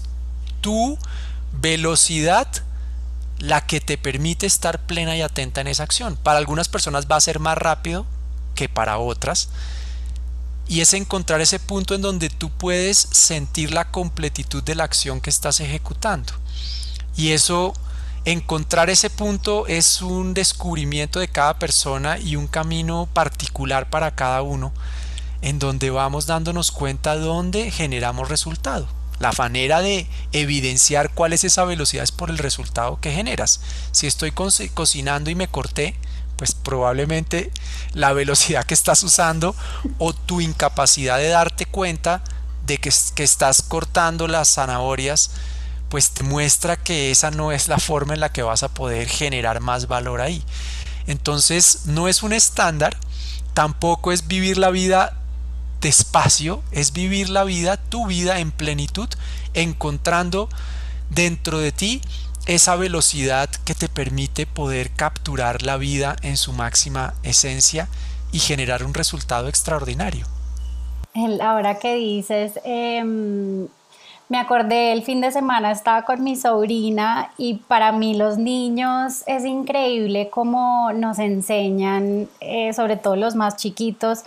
tu 0.61 0.97
velocidad 1.53 2.47
la 3.37 3.65
que 3.65 3.79
te 3.79 3.97
permite 3.97 4.45
estar 4.45 4.79
plena 4.79 5.15
y 5.15 5.21
atenta 5.21 5.61
en 5.61 5.67
esa 5.67 5.83
acción. 5.83 6.17
Para 6.17 6.39
algunas 6.39 6.67
personas 6.67 7.07
va 7.09 7.15
a 7.15 7.21
ser 7.21 7.39
más 7.39 7.57
rápido 7.57 8.05
que 8.55 8.67
para 8.67 8.97
otras. 8.97 9.49
Y 10.67 10.81
es 10.81 10.93
encontrar 10.93 11.41
ese 11.41 11.59
punto 11.59 11.95
en 11.95 12.01
donde 12.01 12.29
tú 12.29 12.51
puedes 12.51 12.97
sentir 12.97 13.71
la 13.71 13.89
completitud 13.89 14.61
de 14.61 14.75
la 14.75 14.83
acción 14.83 15.21
que 15.21 15.29
estás 15.29 15.61
ejecutando. 15.61 16.33
Y 17.15 17.31
eso 17.31 17.73
encontrar 18.25 18.89
ese 18.89 19.09
punto 19.09 19.67
es 19.67 20.01
un 20.01 20.33
descubrimiento 20.33 21.19
de 21.19 21.27
cada 21.27 21.57
persona 21.59 22.17
y 22.17 22.35
un 22.35 22.47
camino 22.47 23.07
particular 23.13 23.89
para 23.89 24.15
cada 24.15 24.41
uno 24.41 24.73
en 25.41 25.59
donde 25.59 25.89
vamos 25.89 26.25
dándonos 26.25 26.71
cuenta 26.71 27.15
dónde 27.15 27.71
generamos 27.71 28.29
resultado. 28.29 28.87
La 29.19 29.31
manera 29.37 29.81
de 29.81 30.07
evidenciar 30.31 31.13
cuál 31.13 31.33
es 31.33 31.43
esa 31.43 31.65
velocidad 31.65 32.03
es 32.03 32.11
por 32.11 32.29
el 32.29 32.37
resultado 32.37 32.99
que 33.01 33.11
generas. 33.11 33.61
Si 33.91 34.07
estoy 34.07 34.31
cocinando 34.31 35.29
y 35.29 35.35
me 35.35 35.49
corté, 35.49 35.95
pues 36.37 36.55
probablemente 36.55 37.51
la 37.93 38.13
velocidad 38.13 38.65
que 38.65 38.73
estás 38.73 39.03
usando 39.03 39.55
o 39.97 40.13
tu 40.13 40.39
incapacidad 40.39 41.17
de 41.17 41.27
darte 41.27 41.65
cuenta 41.65 42.23
de 42.65 42.77
que, 42.77 42.91
que 43.13 43.23
estás 43.23 43.61
cortando 43.61 44.27
las 44.27 44.53
zanahorias 44.53 45.31
pues 45.89 46.11
te 46.11 46.23
muestra 46.23 46.77
que 46.77 47.11
esa 47.11 47.31
no 47.31 47.51
es 47.51 47.67
la 47.67 47.79
forma 47.79 48.13
en 48.13 48.19
la 48.19 48.31
que 48.31 48.43
vas 48.43 48.63
a 48.63 48.73
poder 48.73 49.07
generar 49.07 49.59
más 49.59 49.87
valor 49.87 50.21
ahí. 50.21 50.43
Entonces 51.07 51.85
no 51.85 52.07
es 52.07 52.23
un 52.23 52.33
estándar, 52.33 52.95
tampoco 53.53 54.11
es 54.11 54.27
vivir 54.27 54.57
la 54.57 54.69
vida 54.69 55.17
despacio, 55.81 56.61
es 56.71 56.93
vivir 56.93 57.29
la 57.29 57.43
vida, 57.43 57.77
tu 57.77 58.05
vida 58.05 58.39
en 58.39 58.51
plenitud, 58.51 59.09
encontrando 59.53 60.49
dentro 61.09 61.59
de 61.59 61.71
ti 61.71 62.01
esa 62.45 62.75
velocidad 62.75 63.49
que 63.49 63.75
te 63.75 63.89
permite 63.89 64.45
poder 64.45 64.91
capturar 64.91 65.61
la 65.61 65.77
vida 65.77 66.15
en 66.21 66.37
su 66.37 66.53
máxima 66.53 67.13
esencia 67.23 67.87
y 68.31 68.39
generar 68.39 68.83
un 68.83 68.93
resultado 68.93 69.47
extraordinario. 69.47 70.25
Ahora 71.41 71.79
que 71.79 71.95
dices, 71.95 72.59
em, 72.63 73.67
Me 74.29 74.37
acordé 74.37 74.91
el 74.91 75.01
fin 75.01 75.21
de 75.21 75.31
semana 75.31 75.71
estaba 75.71 76.03
con 76.03 76.23
mi 76.23 76.35
sobrina 76.35 77.31
y 77.35 77.55
para 77.55 77.91
mí 77.91 78.13
los 78.13 78.37
niños 78.37 79.23
es 79.25 79.43
increíble 79.43 80.29
cómo 80.29 80.93
nos 80.93 81.17
enseñan, 81.17 82.29
eh, 82.39 82.71
sobre 82.73 82.95
todo 82.95 83.15
los 83.15 83.33
más 83.33 83.57
chiquitos, 83.57 84.23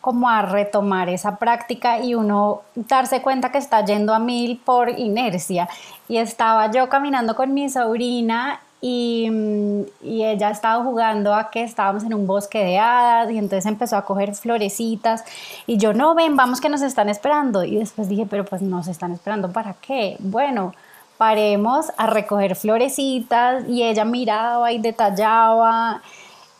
como 0.00 0.30
a 0.30 0.40
retomar 0.40 1.10
esa 1.10 1.36
práctica 1.36 2.00
y 2.00 2.14
uno 2.14 2.62
darse 2.74 3.20
cuenta 3.20 3.52
que 3.52 3.58
está 3.58 3.84
yendo 3.84 4.14
a 4.14 4.18
mil 4.18 4.56
por 4.56 4.88
inercia. 4.88 5.68
Y 6.08 6.16
estaba 6.16 6.70
yo 6.70 6.88
caminando 6.88 7.36
con 7.36 7.52
mi 7.52 7.68
sobrina 7.68 8.58
y, 8.84 9.30
mm, 9.30 9.82
y, 10.02 10.24
ella 10.24 10.50
estaba 10.50 10.82
jugando 10.84 11.32
a 11.34 11.50
que 11.50 11.62
estábamos 11.62 12.02
en 12.02 12.14
un 12.14 12.26
bosque 12.26 12.58
de 12.64 12.78
hadas 12.78 13.30
y 13.30 13.38
entonces 13.38 13.64
empezó 13.66 13.96
a 13.96 14.04
coger 14.04 14.34
florecitas 14.34 15.24
y 15.66 15.78
yo 15.78 15.94
no 15.94 16.14
ven, 16.16 16.36
vamos 16.36 16.60
que 16.60 16.68
nos 16.68 16.82
están 16.82 17.08
esperando 17.08 17.62
y 17.64 17.76
después 17.76 18.08
dije, 18.08 18.26
pero 18.28 18.44
pues 18.44 18.60
nos 18.60 18.88
están 18.88 19.12
esperando 19.12 19.52
para 19.52 19.74
qué? 19.74 20.16
Bueno, 20.18 20.74
paremos 21.16 21.92
a 21.96 22.08
recoger 22.08 22.56
florecitas 22.56 23.68
y 23.68 23.84
ella 23.84 24.04
miraba 24.04 24.72
y 24.72 24.78
detallaba 24.78 26.02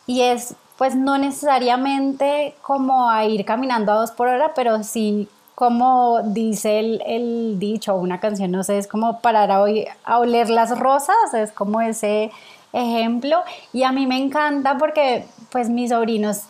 y 0.07 0.23
es 0.23 0.55
pues 0.79 0.95
no 0.95 1.19
necesariamente 1.19 2.55
como 2.63 3.11
a 3.11 3.25
ir 3.25 3.45
caminando 3.45 3.93
a 3.93 3.97
dos 3.97 4.13
por 4.13 4.29
hora, 4.29 4.53
pero 4.55 4.85
sí 4.85 5.29
como 5.63 6.23
dice 6.25 6.81
el, 6.81 7.57
dicho 7.61 7.95
una 7.95 8.19
canción, 8.19 8.51
no 8.51 8.65
sé, 8.65 8.79
es 8.79 8.89
como 8.89 9.21
parar 9.21 9.53
a, 9.53 9.65
a 10.03 10.19
oler 10.19 10.51
las 10.51 10.77
rosas, 10.77 11.15
es 11.35 11.53
como 11.53 11.81
ese 11.81 12.33
ejemplo. 12.73 13.37
Y 13.73 13.85
a 13.85 13.93
mí 13.93 14.09
me 14.09 14.17
encanta 14.19 14.77
porque 14.77 15.25
pues 15.53 15.69
mis 15.69 15.91
sobrinos, 15.91 16.47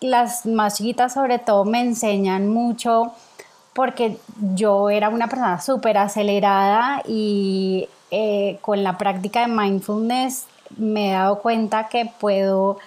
las 0.00 0.46
más 0.46 0.78
chiquitas 0.78 1.12
sobre 1.12 1.38
todo, 1.38 1.66
me 1.66 1.82
enseñan 1.82 2.48
mucho 2.48 3.12
porque 3.74 4.16
yo 4.54 4.88
era 4.88 5.10
una 5.10 5.28
persona 5.28 5.60
súper 5.60 5.98
acelerada 5.98 7.02
y 7.06 7.86
eh, 8.10 8.56
con 8.62 8.82
la 8.82 8.96
práctica 8.96 9.40
de 9.40 9.48
mindfulness 9.48 10.46
me 10.78 11.10
he 11.10 11.12
dado 11.12 11.40
cuenta 11.40 11.88
que 11.88 12.10
puedo 12.18 12.78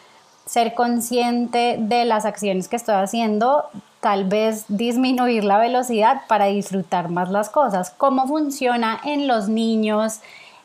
ser 0.48 0.74
consciente 0.74 1.76
de 1.80 2.06
las 2.06 2.26
acciones 2.26 2.68
que 2.68 2.78
estoy 2.78 2.96
haciendo 2.96 3.70
tal 4.00 4.26
vez 4.26 4.66
disminuir 4.68 5.44
la 5.44 5.58
velocidad 5.58 6.22
para 6.28 6.46
disfrutar 6.46 7.10
más 7.10 7.30
las 7.30 7.50
cosas. 7.50 7.92
¿Cómo 7.98 8.28
funciona 8.28 9.00
en 9.04 9.28
los 9.28 9.50
niños 9.50 10.20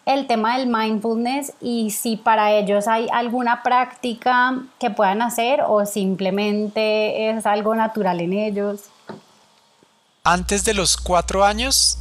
el 0.05 0.27
tema 0.27 0.59
del 0.59 0.67
mindfulness 0.67 1.53
y 1.61 1.91
si 1.91 2.17
para 2.17 2.53
ellos 2.53 2.89
hay 2.89 3.09
alguna 3.13 3.63
práctica 3.63 4.63
que 4.79 4.91
puedan 4.91 5.23
hacer 5.23 5.63
o 5.67 5.87
simplemente 5.87 7.31
es 7.31 7.47
algo 7.47 7.75
natural 7.75 8.21
en 8.21 8.33
ellos? 8.33 8.81
Antes 10.25 10.65
de 10.65 10.75
los 10.75 10.97
cuatro 10.97 11.45
años 11.45 11.99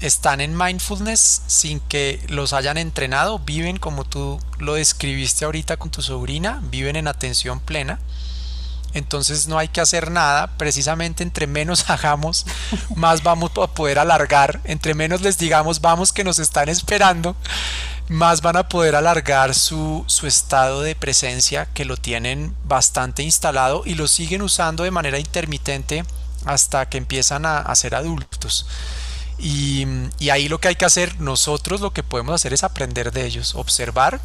están 0.00 0.40
en 0.40 0.56
mindfulness 0.56 1.42
sin 1.46 1.80
que 1.80 2.20
los 2.28 2.52
hayan 2.52 2.76
entrenado, 2.76 3.38
viven 3.38 3.78
como 3.78 4.04
tú 4.04 4.38
lo 4.58 4.74
describiste 4.74 5.44
ahorita 5.44 5.76
con 5.76 5.90
tu 5.90 6.02
sobrina, 6.02 6.60
viven 6.70 6.96
en 6.96 7.08
atención 7.08 7.60
plena 7.60 7.98
entonces 8.96 9.46
no 9.46 9.58
hay 9.58 9.68
que 9.68 9.80
hacer 9.80 10.10
nada, 10.10 10.48
precisamente 10.56 11.22
entre 11.22 11.46
menos 11.46 11.88
hagamos, 11.90 12.46
más 12.94 13.22
vamos 13.22 13.50
a 13.62 13.66
poder 13.66 13.98
alargar, 13.98 14.60
entre 14.64 14.94
menos 14.94 15.20
les 15.20 15.38
digamos 15.38 15.80
vamos 15.80 16.12
que 16.12 16.24
nos 16.24 16.38
están 16.38 16.68
esperando, 16.68 17.36
más 18.08 18.40
van 18.40 18.56
a 18.56 18.68
poder 18.68 18.96
alargar 18.96 19.54
su, 19.54 20.04
su 20.06 20.26
estado 20.26 20.80
de 20.80 20.94
presencia 20.94 21.66
que 21.66 21.84
lo 21.84 21.96
tienen 21.96 22.54
bastante 22.64 23.22
instalado 23.22 23.82
y 23.84 23.94
lo 23.94 24.08
siguen 24.08 24.42
usando 24.42 24.84
de 24.84 24.90
manera 24.90 25.18
intermitente 25.18 26.04
hasta 26.46 26.88
que 26.88 26.96
empiezan 26.96 27.44
a, 27.44 27.74
ser 27.74 27.94
adultos. 27.94 28.66
Y, 29.38 29.84
ahí 30.30 30.48
lo 30.48 30.58
que 30.58 30.68
hay 30.68 30.76
que 30.76 30.86
hacer, 30.86 31.20
nosotros 31.20 31.80
lo 31.80 31.92
que 31.92 32.02
podemos 32.02 32.34
hacer 32.34 32.54
es 32.54 32.64
aprender 32.64 33.12
de 33.12 33.26
ellos, 33.26 33.54
observar 33.54 34.20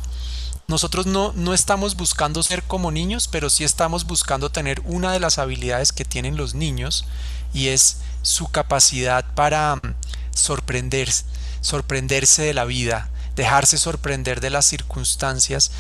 nosotros 0.72 1.06
no, 1.06 1.34
no 1.36 1.54
estamos 1.54 1.98
buscando 1.98 2.42
ser 2.42 2.64
como 2.64 2.92
niños, 2.92 3.28
pero 3.28 3.50
sí 3.50 3.66
estamos 3.66 4.08
buscando 4.08 4.50
tener 4.50 4.82
una 4.86 5.12
de 5.12 5.20
las 5.20 5.38
habilidades 5.38 5.92
que 5.92 6.06
tienen 6.06 6.38
los 6.38 6.56
niños 6.56 7.06
y 7.54 7.68
es 7.68 7.98
su 8.22 8.48
capacidad 8.48 9.26
para 9.36 9.76
mm, 9.76 9.96
sorprenderse, 10.34 11.26
sorprenderse 11.60 12.44
de 12.44 12.54
la 12.54 12.64
vida, 12.64 13.10
dejarse 13.36 13.78
sorprender 13.78 14.40
de 14.40 14.50
las 14.50 14.66
circunstancias 14.66 15.72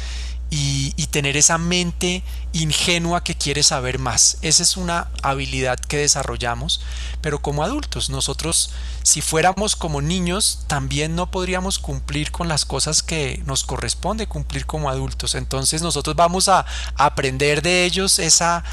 y, 0.54 0.92
tener 1.12 1.36
esa 1.36 1.58
mente 1.58 2.24
ingenua 2.54 3.22
que 3.22 3.36
quiere 3.36 3.64
saber 3.64 4.00
más. 4.00 4.38
Esa 4.42 4.64
es 4.64 4.78
una 4.78 5.10
habilidad 5.24 5.78
que 5.78 5.98
desarrollamos, 5.98 6.80
pero 7.20 7.42
como 7.42 7.64
adultos, 7.64 8.10
nosotros 8.10 8.72
si 9.04 9.20
fuéramos 9.20 9.76
como 9.76 10.02
niños, 10.02 10.64
también 10.68 11.16
no 11.16 11.30
podríamos 11.32 11.80
cumplir 11.80 12.32
con 12.32 12.48
las 12.48 12.64
cosas 12.64 13.04
que 13.04 13.42
nos 13.46 13.66
corresponde 13.66 14.28
cumplir 14.28 14.66
como 14.66 14.90
adultos. 14.90 15.36
Entonces 15.36 15.82
nosotros 15.82 16.16
vamos 16.16 16.48
a 16.48 16.66
aprender 16.96 17.62
de 17.62 17.84
ellos 17.84 18.20
esa, 18.20 18.64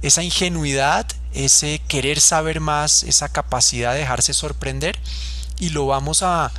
esa 0.00 0.22
ingenuidad, 0.22 1.06
ese 1.34 1.82
querer 1.88 2.20
saber 2.20 2.60
más, 2.60 3.02
esa 3.02 3.30
capacidad 3.30 3.92
de 3.92 4.00
dejarse 4.00 4.32
sorprender 4.32 4.98
y 5.58 5.70
lo 5.70 5.86
vamos 5.86 6.22
a, 6.22 6.52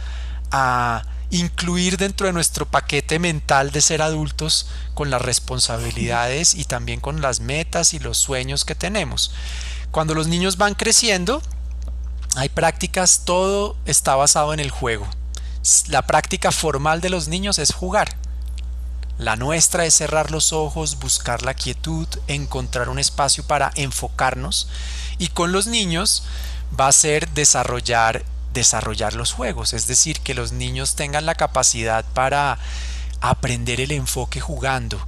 a 0.52 1.04
incluir 1.34 1.98
dentro 1.98 2.28
de 2.28 2.34
nuestro 2.34 2.68
paquete 2.68 3.18
mental 3.18 3.72
de 3.72 3.82
ser 3.82 4.02
adultos 4.02 4.68
con 4.94 5.10
las 5.10 5.22
responsabilidades 5.22 6.54
y 6.54 6.66
también 6.66 7.00
con 7.00 7.22
las 7.22 7.40
metas 7.40 7.94
y 7.94 8.00
los 8.00 8.20
sueños 8.20 8.66
que 8.66 8.76
tenemos. 8.76 9.32
Cuando 9.92 10.14
los 10.14 10.28
niños 10.28 10.58
van 10.58 10.76
creciendo, 10.76 11.42
hay 12.36 12.50
prácticas, 12.50 13.22
todo 13.26 13.76
está 13.86 14.16
basado 14.16 14.54
en 14.54 14.60
el 14.60 14.70
juego. 14.70 15.08
La 15.88 16.04
práctica 16.04 16.52
formal 16.52 17.02
de 17.02 17.10
los 17.10 17.28
niños 17.28 17.58
es 17.58 17.74
jugar. 17.74 18.16
La 19.18 19.36
nuestra 19.36 19.86
es 19.86 19.96
cerrar 19.96 20.30
los 20.30 20.54
ojos, 20.54 21.00
buscar 21.00 21.42
la 21.42 21.54
quietud, 21.56 22.08
encontrar 22.28 22.90
un 22.90 23.00
espacio 23.00 23.44
para 23.46 23.72
enfocarnos 23.76 24.68
y 25.18 25.30
con 25.30 25.52
los 25.52 25.68
niños 25.68 26.24
va 26.80 26.88
a 26.88 26.92
ser 26.92 27.30
desarrollar 27.30 28.24
desarrollar 28.54 29.14
los 29.14 29.34
juegos, 29.34 29.74
es 29.74 29.88
decir, 29.88 30.20
que 30.22 30.34
los 30.34 30.52
niños 30.52 30.96
tengan 30.96 31.26
la 31.26 31.36
capacidad 31.36 32.06
para 32.14 32.60
aprender 33.22 33.82
el 33.82 33.92
enfoque 33.92 34.40
jugando, 34.40 35.00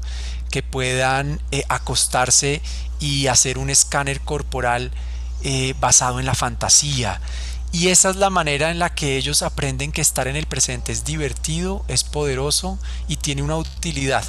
que 0.50 0.64
puedan 0.64 1.42
eh, 1.52 1.64
acostarse 1.70 2.62
y 3.00 3.28
hacer 3.28 3.58
un 3.58 3.70
escáner 3.70 4.22
corporal 4.22 4.92
eh, 5.44 5.76
basado 5.80 6.20
en 6.20 6.26
la 6.26 6.34
fantasía. 6.34 7.22
Y 7.72 7.90
esa 7.90 8.10
es 8.10 8.16
la 8.16 8.30
manera 8.30 8.72
en 8.72 8.80
la 8.80 8.96
que 8.96 9.18
ellos 9.18 9.42
aprenden 9.42 9.92
que 9.92 10.02
estar 10.02 10.30
en 10.30 10.38
el 10.38 10.46
presente 10.46 10.94
es 10.94 11.04
divertido, 11.04 11.84
es 11.90 12.06
poderoso 12.06 12.80
y 13.10 13.18
tiene 13.18 13.44
una 13.44 13.58
utilidad. 13.58 14.24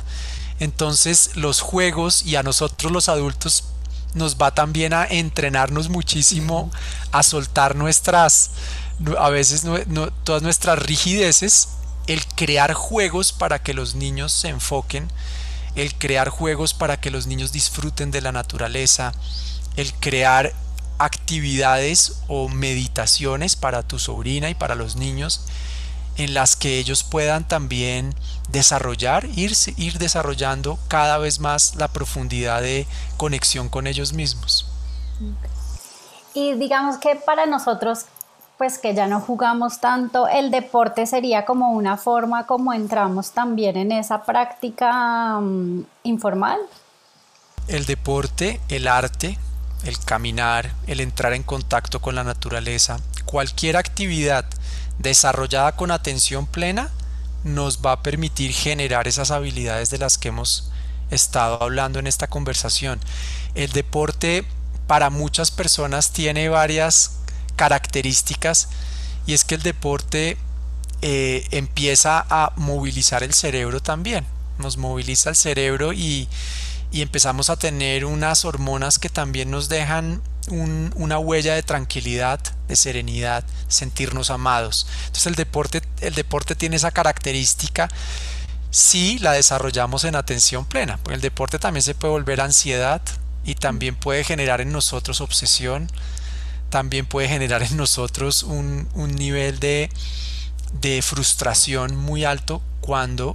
Entonces 0.59 1.37
los 1.37 1.61
juegos 1.61 2.25
y 2.25 2.35
a 2.35 2.43
nosotros 2.43 2.91
los 2.91 3.09
adultos 3.09 3.65
nos 4.15 4.37
va 4.37 4.53
también 4.53 4.93
a 4.95 5.05
entrenarnos 5.05 5.91
muchísimo 5.91 6.73
a 7.13 7.23
soltar 7.23 7.77
nuestras 7.77 8.51
a 9.19 9.31
veces 9.31 9.65
todas 10.25 10.43
nuestras 10.43 10.79
rigideces, 10.79 11.69
el 12.07 12.25
crear 12.27 12.73
juegos 12.73 13.33
para 13.33 13.63
que 13.63 13.75
los 13.75 13.95
niños 13.95 14.33
se 14.33 14.49
enfoquen, 14.49 15.11
el 15.75 15.95
crear 15.95 16.29
juegos 16.29 16.73
para 16.73 17.01
que 17.01 17.11
los 17.11 17.27
niños 17.27 17.53
disfruten 17.53 18.11
de 18.11 18.21
la 18.21 18.33
naturaleza, 18.33 19.13
el 19.77 19.93
crear 19.95 20.53
actividades 20.99 22.23
o 22.29 22.49
meditaciones 22.49 23.57
para 23.57 23.83
tu 23.83 23.99
sobrina 23.99 24.49
y 24.49 24.55
para 24.55 24.75
los 24.75 24.97
niños 24.97 25.43
en 26.17 26.33
las 26.33 26.57
que 26.57 26.79
ellos 26.79 27.05
puedan 27.05 27.47
también 27.47 28.15
desarrollar, 28.49 29.27
ir, 29.37 29.53
ir 29.77 29.99
desarrollando 29.99 30.79
cada 30.89 31.19
vez 31.19 31.41
más 31.41 31.75
la 31.77 31.89
profundidad 31.89 32.63
de 32.63 32.87
conexión 33.19 33.69
con 33.69 33.87
ellos 33.87 34.15
mismos. 34.15 34.67
Y 36.33 36.55
digamos 36.55 36.97
que 36.99 37.17
para 37.17 37.47
nosotros 37.47 38.07
pues 38.59 38.79
que 38.79 38.95
ya 38.95 39.07
no 39.07 39.21
jugamos 39.21 39.81
tanto, 39.81 40.29
el 40.29 40.51
deporte 40.51 41.07
sería 41.07 41.45
como 41.45 41.73
una 41.73 41.97
forma 41.97 42.47
como 42.47 42.73
entramos 42.73 43.33
también 43.33 43.77
en 43.77 43.93
esa 43.93 44.25
práctica 44.25 45.39
mm, 45.41 45.85
informal. 46.05 46.59
El 47.69 47.85
deporte, 47.85 48.61
el 48.69 48.89
arte, 48.89 49.39
el 49.85 49.99
caminar, 49.99 50.73
el 50.87 51.01
entrar 51.01 51.35
en 51.35 51.43
contacto 51.43 52.01
con 52.01 52.15
la 52.15 52.25
naturaleza, 52.25 52.99
cualquier 53.25 53.77
actividad 53.77 54.47
desarrollada 54.99 55.73
con 55.73 55.91
atención 55.91 56.47
plena 56.47 56.91
nos 57.45 57.85
va 57.85 57.93
a 57.93 58.03
permitir 58.03 58.53
generar 58.53 59.07
esas 59.07 59.31
habilidades 59.31 59.91
de 59.91 59.99
las 59.99 60.17
que 60.17 60.29
hemos 60.29 60.71
estado 61.11 61.63
hablando 61.63 61.99
en 61.99 62.07
esta 62.07 62.27
conversación. 62.27 63.01
El 63.55 63.71
deporte 63.73 64.45
para 64.87 65.11
muchas 65.11 65.51
personas 65.51 66.13
tiene 66.13 66.49
varias 66.49 67.19
características 67.57 68.69
y 69.27 69.35
es 69.35 69.45
que 69.45 69.57
el 69.57 69.63
deporte 69.63 70.37
eh, 71.03 71.47
empieza 71.51 72.25
a 72.31 72.53
movilizar 72.57 73.23
el 73.23 73.35
cerebro 73.35 73.81
también, 73.81 74.27
nos 74.59 74.77
moviliza 74.77 75.31
el 75.31 75.37
cerebro 75.37 75.93
y, 75.93 76.29
empezamos 76.93 77.51
a 77.51 77.57
tener 77.57 78.07
unas 78.07 78.47
hormonas 78.47 78.99
que 78.99 79.11
también 79.11 79.51
nos 79.51 79.69
dejan 79.69 80.23
una 80.49 81.19
huella 81.19 81.55
de 81.55 81.63
tranquilidad, 81.63 82.41
de 82.69 82.77
serenidad, 82.77 83.45
sentirnos 83.69 84.31
amados. 84.31 84.87
Entonces 85.01 85.27
el 85.27 85.35
deporte, 85.35 85.83
el 86.01 86.15
deporte 86.15 86.55
tiene 86.55 86.77
esa 86.77 86.93
característica 86.93 87.91
si 88.71 89.19
la 89.21 89.33
desarrollamos 89.33 90.05
en 90.05 90.17
atención 90.17 90.65
plena. 90.65 90.99
Porque 90.99 91.15
el 91.15 91.21
deporte 91.21 91.59
también 91.59 91.83
se 91.83 91.95
puede 91.95 92.13
volver 92.13 92.41
ansiedad 92.41 93.01
y 93.45 93.55
también 93.55 93.95
puede 93.95 94.25
generar 94.25 94.61
en 94.61 94.73
nosotros 94.73 95.21
obsesión, 95.21 95.91
también 96.71 97.07
puede 97.07 97.29
generar 97.29 97.63
en 97.63 97.77
nosotros 97.77 98.43
un, 98.43 98.89
un 98.95 99.15
nivel 99.15 99.59
de, 99.61 99.91
de 100.81 101.03
frustración 101.03 101.97
muy 101.97 102.25
alto 102.25 102.63
cuando 102.81 103.35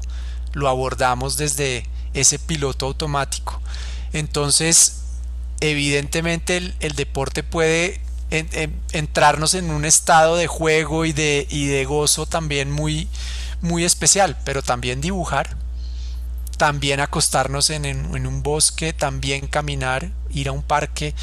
lo 0.54 0.68
abordamos 0.70 1.38
desde 1.38 1.86
ese 2.14 2.40
piloto 2.40 2.86
automático. 2.86 3.62
Entonces, 4.14 5.02
evidentemente 5.62 6.58
el, 6.58 6.96
deporte 6.96 7.44
puede 7.44 8.02
entrarnos 8.92 9.54
en 9.54 9.72
un 9.72 9.86
estado 9.86 10.36
de 10.36 10.48
juego 10.48 11.06
y 11.06 11.14
de, 11.14 11.48
y 11.50 11.68
de 11.68 11.86
gozo 11.86 12.26
también 12.26 12.72
muy, 12.72 13.08
muy 13.62 13.84
especial, 13.86 14.38
pero 14.44 14.62
también 14.62 15.02
dibujar, 15.02 15.56
también 16.58 17.00
acostarnos 17.00 17.70
en, 17.70 17.86
en, 17.86 18.28
un 18.28 18.44
bosque, 18.44 18.94
también 18.94 19.48
caminar, 19.48 20.12
ir 20.30 20.50
a 20.50 20.52
un 20.52 20.64
parque. 20.64 21.14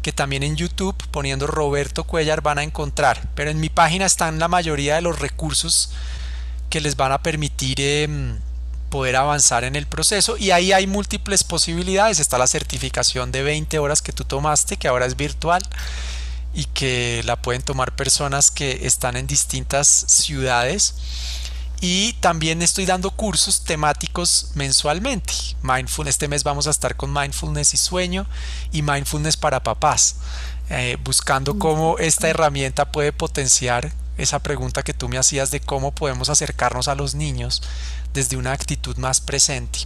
que 0.04 0.12
también 0.12 0.42
en 0.42 0.54
YouTube 0.54 0.94
poniendo 1.10 1.46
Roberto 1.46 2.04
Cuellar 2.04 2.42
van 2.42 2.58
a 2.58 2.62
encontrar. 2.62 3.26
Pero 3.34 3.50
en 3.50 3.58
mi 3.58 3.70
página 3.70 4.04
están 4.04 4.38
la 4.38 4.48
mayoría 4.48 4.96
de 4.96 5.00
los 5.00 5.18
recursos 5.18 5.92
que 6.68 6.82
les 6.82 6.94
van 6.94 7.10
a 7.10 7.22
permitir 7.22 7.80
em, 7.80 8.38
poder 8.90 9.16
avanzar 9.16 9.64
en 9.64 9.76
el 9.76 9.86
proceso 9.86 10.36
y 10.36 10.50
ahí 10.50 10.72
hay 10.72 10.86
múltiples 10.86 11.42
posibilidades. 11.42 12.20
Está 12.20 12.36
la 12.36 12.46
certificación 12.46 13.32
de 13.32 13.44
20 13.44 13.78
horas 13.78 14.02
que 14.02 14.12
tú 14.12 14.24
tomaste, 14.24 14.76
que 14.76 14.88
ahora 14.88 15.06
es 15.06 15.16
virtual 15.16 15.62
y 16.52 16.66
que 16.66 17.22
la 17.24 17.36
pueden 17.40 17.62
tomar 17.62 17.96
personas 17.96 18.50
que 18.50 18.86
están 18.86 19.16
en 19.16 19.26
distintas 19.26 19.88
ciudades. 19.88 20.96
Y 21.80 22.14
también 22.14 22.62
estoy 22.62 22.86
dando 22.86 23.10
cursos 23.10 23.64
temáticos 23.64 24.52
mensualmente. 24.54 25.32
Mindfulness, 25.62 26.14
este 26.14 26.28
mes 26.28 26.44
vamos 26.44 26.66
a 26.66 26.70
estar 26.70 26.96
con 26.96 27.12
mindfulness 27.12 27.74
y 27.74 27.76
sueño 27.76 28.26
y 28.72 28.82
mindfulness 28.82 29.36
para 29.36 29.62
papás, 29.62 30.16
eh, 30.70 30.96
buscando 31.04 31.58
cómo 31.58 31.98
esta 31.98 32.28
herramienta 32.28 32.90
puede 32.90 33.12
potenciar 33.12 33.92
esa 34.16 34.38
pregunta 34.38 34.82
que 34.82 34.94
tú 34.94 35.08
me 35.08 35.18
hacías 35.18 35.50
de 35.50 35.60
cómo 35.60 35.94
podemos 35.94 36.28
acercarnos 36.28 36.88
a 36.88 36.94
los 36.94 37.14
niños 37.14 37.62
desde 38.12 38.36
una 38.36 38.52
actitud 38.52 38.96
más 38.96 39.20
presente. 39.20 39.80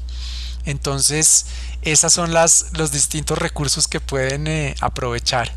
Entonces, 0.66 1.47
esos 1.82 2.12
son 2.12 2.34
las, 2.34 2.66
los 2.72 2.93
distintos 2.93 3.39
recursos 3.39 3.89
que 3.89 4.01
pueden 4.01 4.47
eh, 4.47 4.74
aprovechar. 4.80 5.51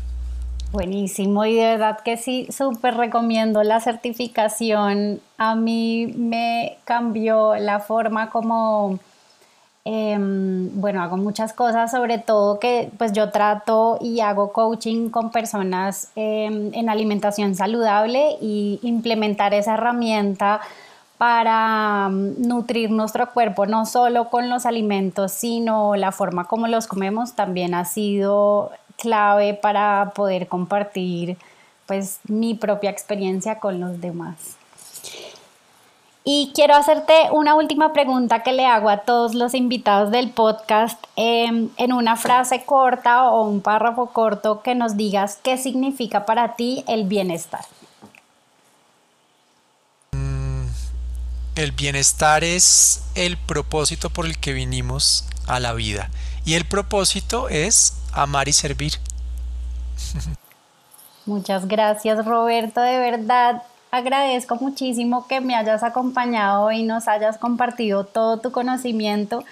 Buenísimo 0.72 1.44
y 1.44 1.54
de 1.54 1.66
verdad 1.66 2.00
que 2.00 2.16
sí, 2.16 2.48
súper 2.50 2.96
recomiendo 2.96 3.62
la 3.62 3.80
certificación. 3.80 5.20
A 5.38 5.54
mí 5.54 6.12
me 6.16 6.78
cambió 6.84 7.54
la 7.56 7.78
forma 7.78 8.30
como 8.30 8.98
Em, 9.84 10.80
bueno, 10.80 11.02
hago 11.02 11.16
muchas 11.16 11.52
cosas, 11.52 11.90
sobre 11.90 12.18
todo 12.18 12.60
que 12.60 12.90
pues 12.98 13.12
yo 13.12 13.30
trato 13.30 13.98
y 14.00 14.20
hago 14.20 14.52
coaching 14.52 15.10
con 15.10 15.32
personas 15.32 16.12
em, 16.14 16.72
en 16.72 16.88
alimentación 16.88 17.56
saludable 17.56 18.36
y 18.40 18.78
implementar 18.82 19.54
esa 19.54 19.74
herramienta 19.74 20.60
para 21.18 22.08
mm, 22.10 22.46
nutrir 22.46 22.90
nuestro 22.92 23.32
cuerpo, 23.32 23.66
no 23.66 23.84
solo 23.84 24.30
con 24.30 24.48
los 24.48 24.66
alimentos, 24.66 25.32
sino 25.32 25.96
la 25.96 26.12
forma 26.12 26.44
como 26.44 26.68
los 26.68 26.86
comemos 26.86 27.34
también 27.34 27.74
ha 27.74 27.84
sido 27.84 28.70
clave 29.02 29.54
para 29.54 30.12
poder 30.14 30.46
compartir 30.46 31.36
pues 31.86 32.20
mi 32.28 32.54
propia 32.54 32.90
experiencia 32.90 33.58
con 33.58 33.80
los 33.80 34.00
demás. 34.00 34.36
Y 36.24 36.52
quiero 36.54 36.76
hacerte 36.76 37.12
una 37.32 37.56
última 37.56 37.92
pregunta 37.92 38.44
que 38.44 38.52
le 38.52 38.64
hago 38.64 38.88
a 38.88 38.98
todos 38.98 39.34
los 39.34 39.54
invitados 39.54 40.12
del 40.12 40.30
podcast 40.30 41.02
em, 41.16 41.68
en 41.76 41.92
una 41.92 42.16
frase 42.16 42.64
corta 42.64 43.28
o 43.28 43.42
un 43.42 43.60
párrafo 43.60 44.06
corto 44.06 44.62
que 44.62 44.76
nos 44.76 44.96
digas 44.96 45.40
qué 45.42 45.58
significa 45.58 46.24
para 46.24 46.54
ti 46.54 46.84
el 46.86 47.04
bienestar. 47.06 47.64
Mm, 50.12 50.66
el 51.56 51.72
bienestar 51.72 52.44
es 52.44 53.02
el 53.16 53.36
propósito 53.36 54.08
por 54.08 54.26
el 54.26 54.38
que 54.38 54.52
vinimos 54.52 55.24
a 55.48 55.58
la 55.58 55.72
vida 55.72 56.08
y 56.44 56.54
el 56.54 56.64
propósito 56.64 57.48
es 57.48 57.94
amar 58.12 58.48
y 58.48 58.52
servir. 58.52 58.92
Muchas 61.26 61.66
gracias 61.66 62.24
Roberto, 62.24 62.80
de 62.80 62.98
verdad 62.98 63.62
agradezco 63.92 64.56
muchísimo 64.56 65.28
que 65.28 65.40
me 65.40 65.54
hayas 65.54 65.82
acompañado 65.82 66.72
y 66.72 66.82
nos 66.82 67.08
hayas 67.08 67.36
compartido 67.36 68.04
todo 68.04 68.38
tu 68.38 68.50
conocimiento. 68.50 69.44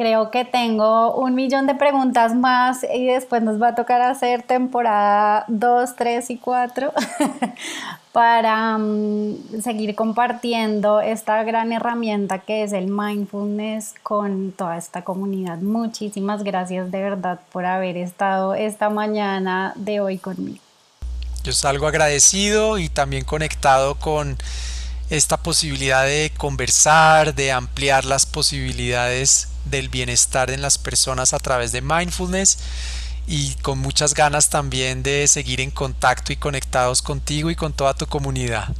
Creo 0.00 0.30
que 0.30 0.46
tengo 0.46 1.14
un 1.14 1.34
millón 1.34 1.66
de 1.66 1.74
preguntas 1.74 2.34
más 2.34 2.86
y 2.90 3.04
después 3.04 3.42
nos 3.42 3.60
va 3.60 3.68
a 3.68 3.74
tocar 3.74 4.00
hacer 4.00 4.42
temporada 4.42 5.44
2, 5.48 5.94
3 5.94 6.30
y 6.30 6.38
4 6.38 6.90
para 8.12 8.78
mm, 8.78 9.60
seguir 9.62 9.94
compartiendo 9.94 11.02
esta 11.02 11.42
gran 11.42 11.70
herramienta 11.74 12.38
que 12.38 12.62
es 12.62 12.72
el 12.72 12.86
mindfulness 12.86 13.92
con 14.02 14.52
toda 14.52 14.78
esta 14.78 15.04
comunidad. 15.04 15.58
Muchísimas 15.58 16.44
gracias 16.44 16.90
de 16.90 17.02
verdad 17.02 17.38
por 17.52 17.66
haber 17.66 17.98
estado 17.98 18.54
esta 18.54 18.88
mañana 18.88 19.74
de 19.76 20.00
hoy 20.00 20.16
conmigo. 20.16 20.60
Yo 21.44 21.52
salgo 21.52 21.86
agradecido 21.86 22.78
y 22.78 22.88
también 22.88 23.26
conectado 23.26 23.96
con 23.96 24.38
esta 25.10 25.36
posibilidad 25.36 26.06
de 26.06 26.32
conversar, 26.38 27.34
de 27.34 27.52
ampliar 27.52 28.06
las 28.06 28.24
posibilidades 28.24 29.49
del 29.64 29.88
bienestar 29.88 30.50
en 30.50 30.62
las 30.62 30.78
personas 30.78 31.34
a 31.34 31.38
través 31.38 31.72
de 31.72 31.82
mindfulness 31.82 32.58
y 33.26 33.54
con 33.62 33.78
muchas 33.78 34.14
ganas 34.14 34.50
también 34.50 35.02
de 35.02 35.26
seguir 35.28 35.60
en 35.60 35.70
contacto 35.70 36.32
y 36.32 36.36
conectados 36.36 37.02
contigo 37.02 37.50
y 37.50 37.54
con 37.54 37.72
toda 37.72 37.94
tu 37.94 38.06
comunidad. 38.06 38.74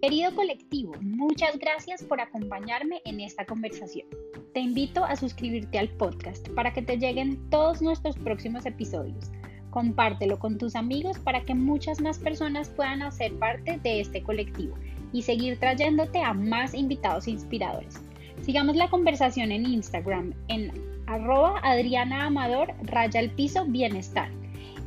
Querido 0.00 0.34
colectivo, 0.34 0.94
muchas 1.00 1.58
gracias 1.58 2.02
por 2.02 2.20
acompañarme 2.20 3.02
en 3.04 3.20
esta 3.20 3.44
conversación. 3.44 4.08
Te 4.54 4.60
invito 4.60 5.04
a 5.04 5.14
suscribirte 5.14 5.78
al 5.78 5.88
podcast 5.90 6.48
para 6.50 6.72
que 6.72 6.82
te 6.82 6.96
lleguen 6.96 7.48
todos 7.50 7.80
nuestros 7.82 8.16
próximos 8.16 8.66
episodios. 8.66 9.30
Compártelo 9.70 10.38
con 10.38 10.58
tus 10.58 10.76
amigos 10.76 11.18
para 11.18 11.40
que 11.42 11.54
muchas 11.54 12.00
más 12.00 12.18
personas 12.18 12.68
puedan 12.68 13.02
hacer 13.02 13.32
parte 13.34 13.78
de 13.82 14.00
este 14.00 14.22
colectivo 14.22 14.76
y 15.12 15.22
seguir 15.22 15.58
trayéndote 15.58 16.22
a 16.22 16.34
más 16.34 16.74
invitados 16.74 17.26
inspiradores. 17.28 18.00
Sigamos 18.42 18.76
la 18.76 18.88
conversación 18.88 19.52
en 19.52 19.66
Instagram 19.66 20.32
en 20.48 20.72
arroba 21.06 21.60
Adriana 21.62 22.26
Amador 22.26 22.74
raya 22.82 23.20
el 23.20 23.30
piso 23.30 23.64
bienestar 23.64 24.28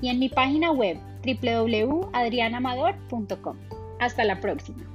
y 0.01 0.09
en 0.09 0.19
mi 0.19 0.29
página 0.29 0.71
web 0.71 0.99
www.adrianamador.com. 1.25 3.57
Hasta 3.99 4.23
la 4.23 4.39
próxima. 4.41 4.92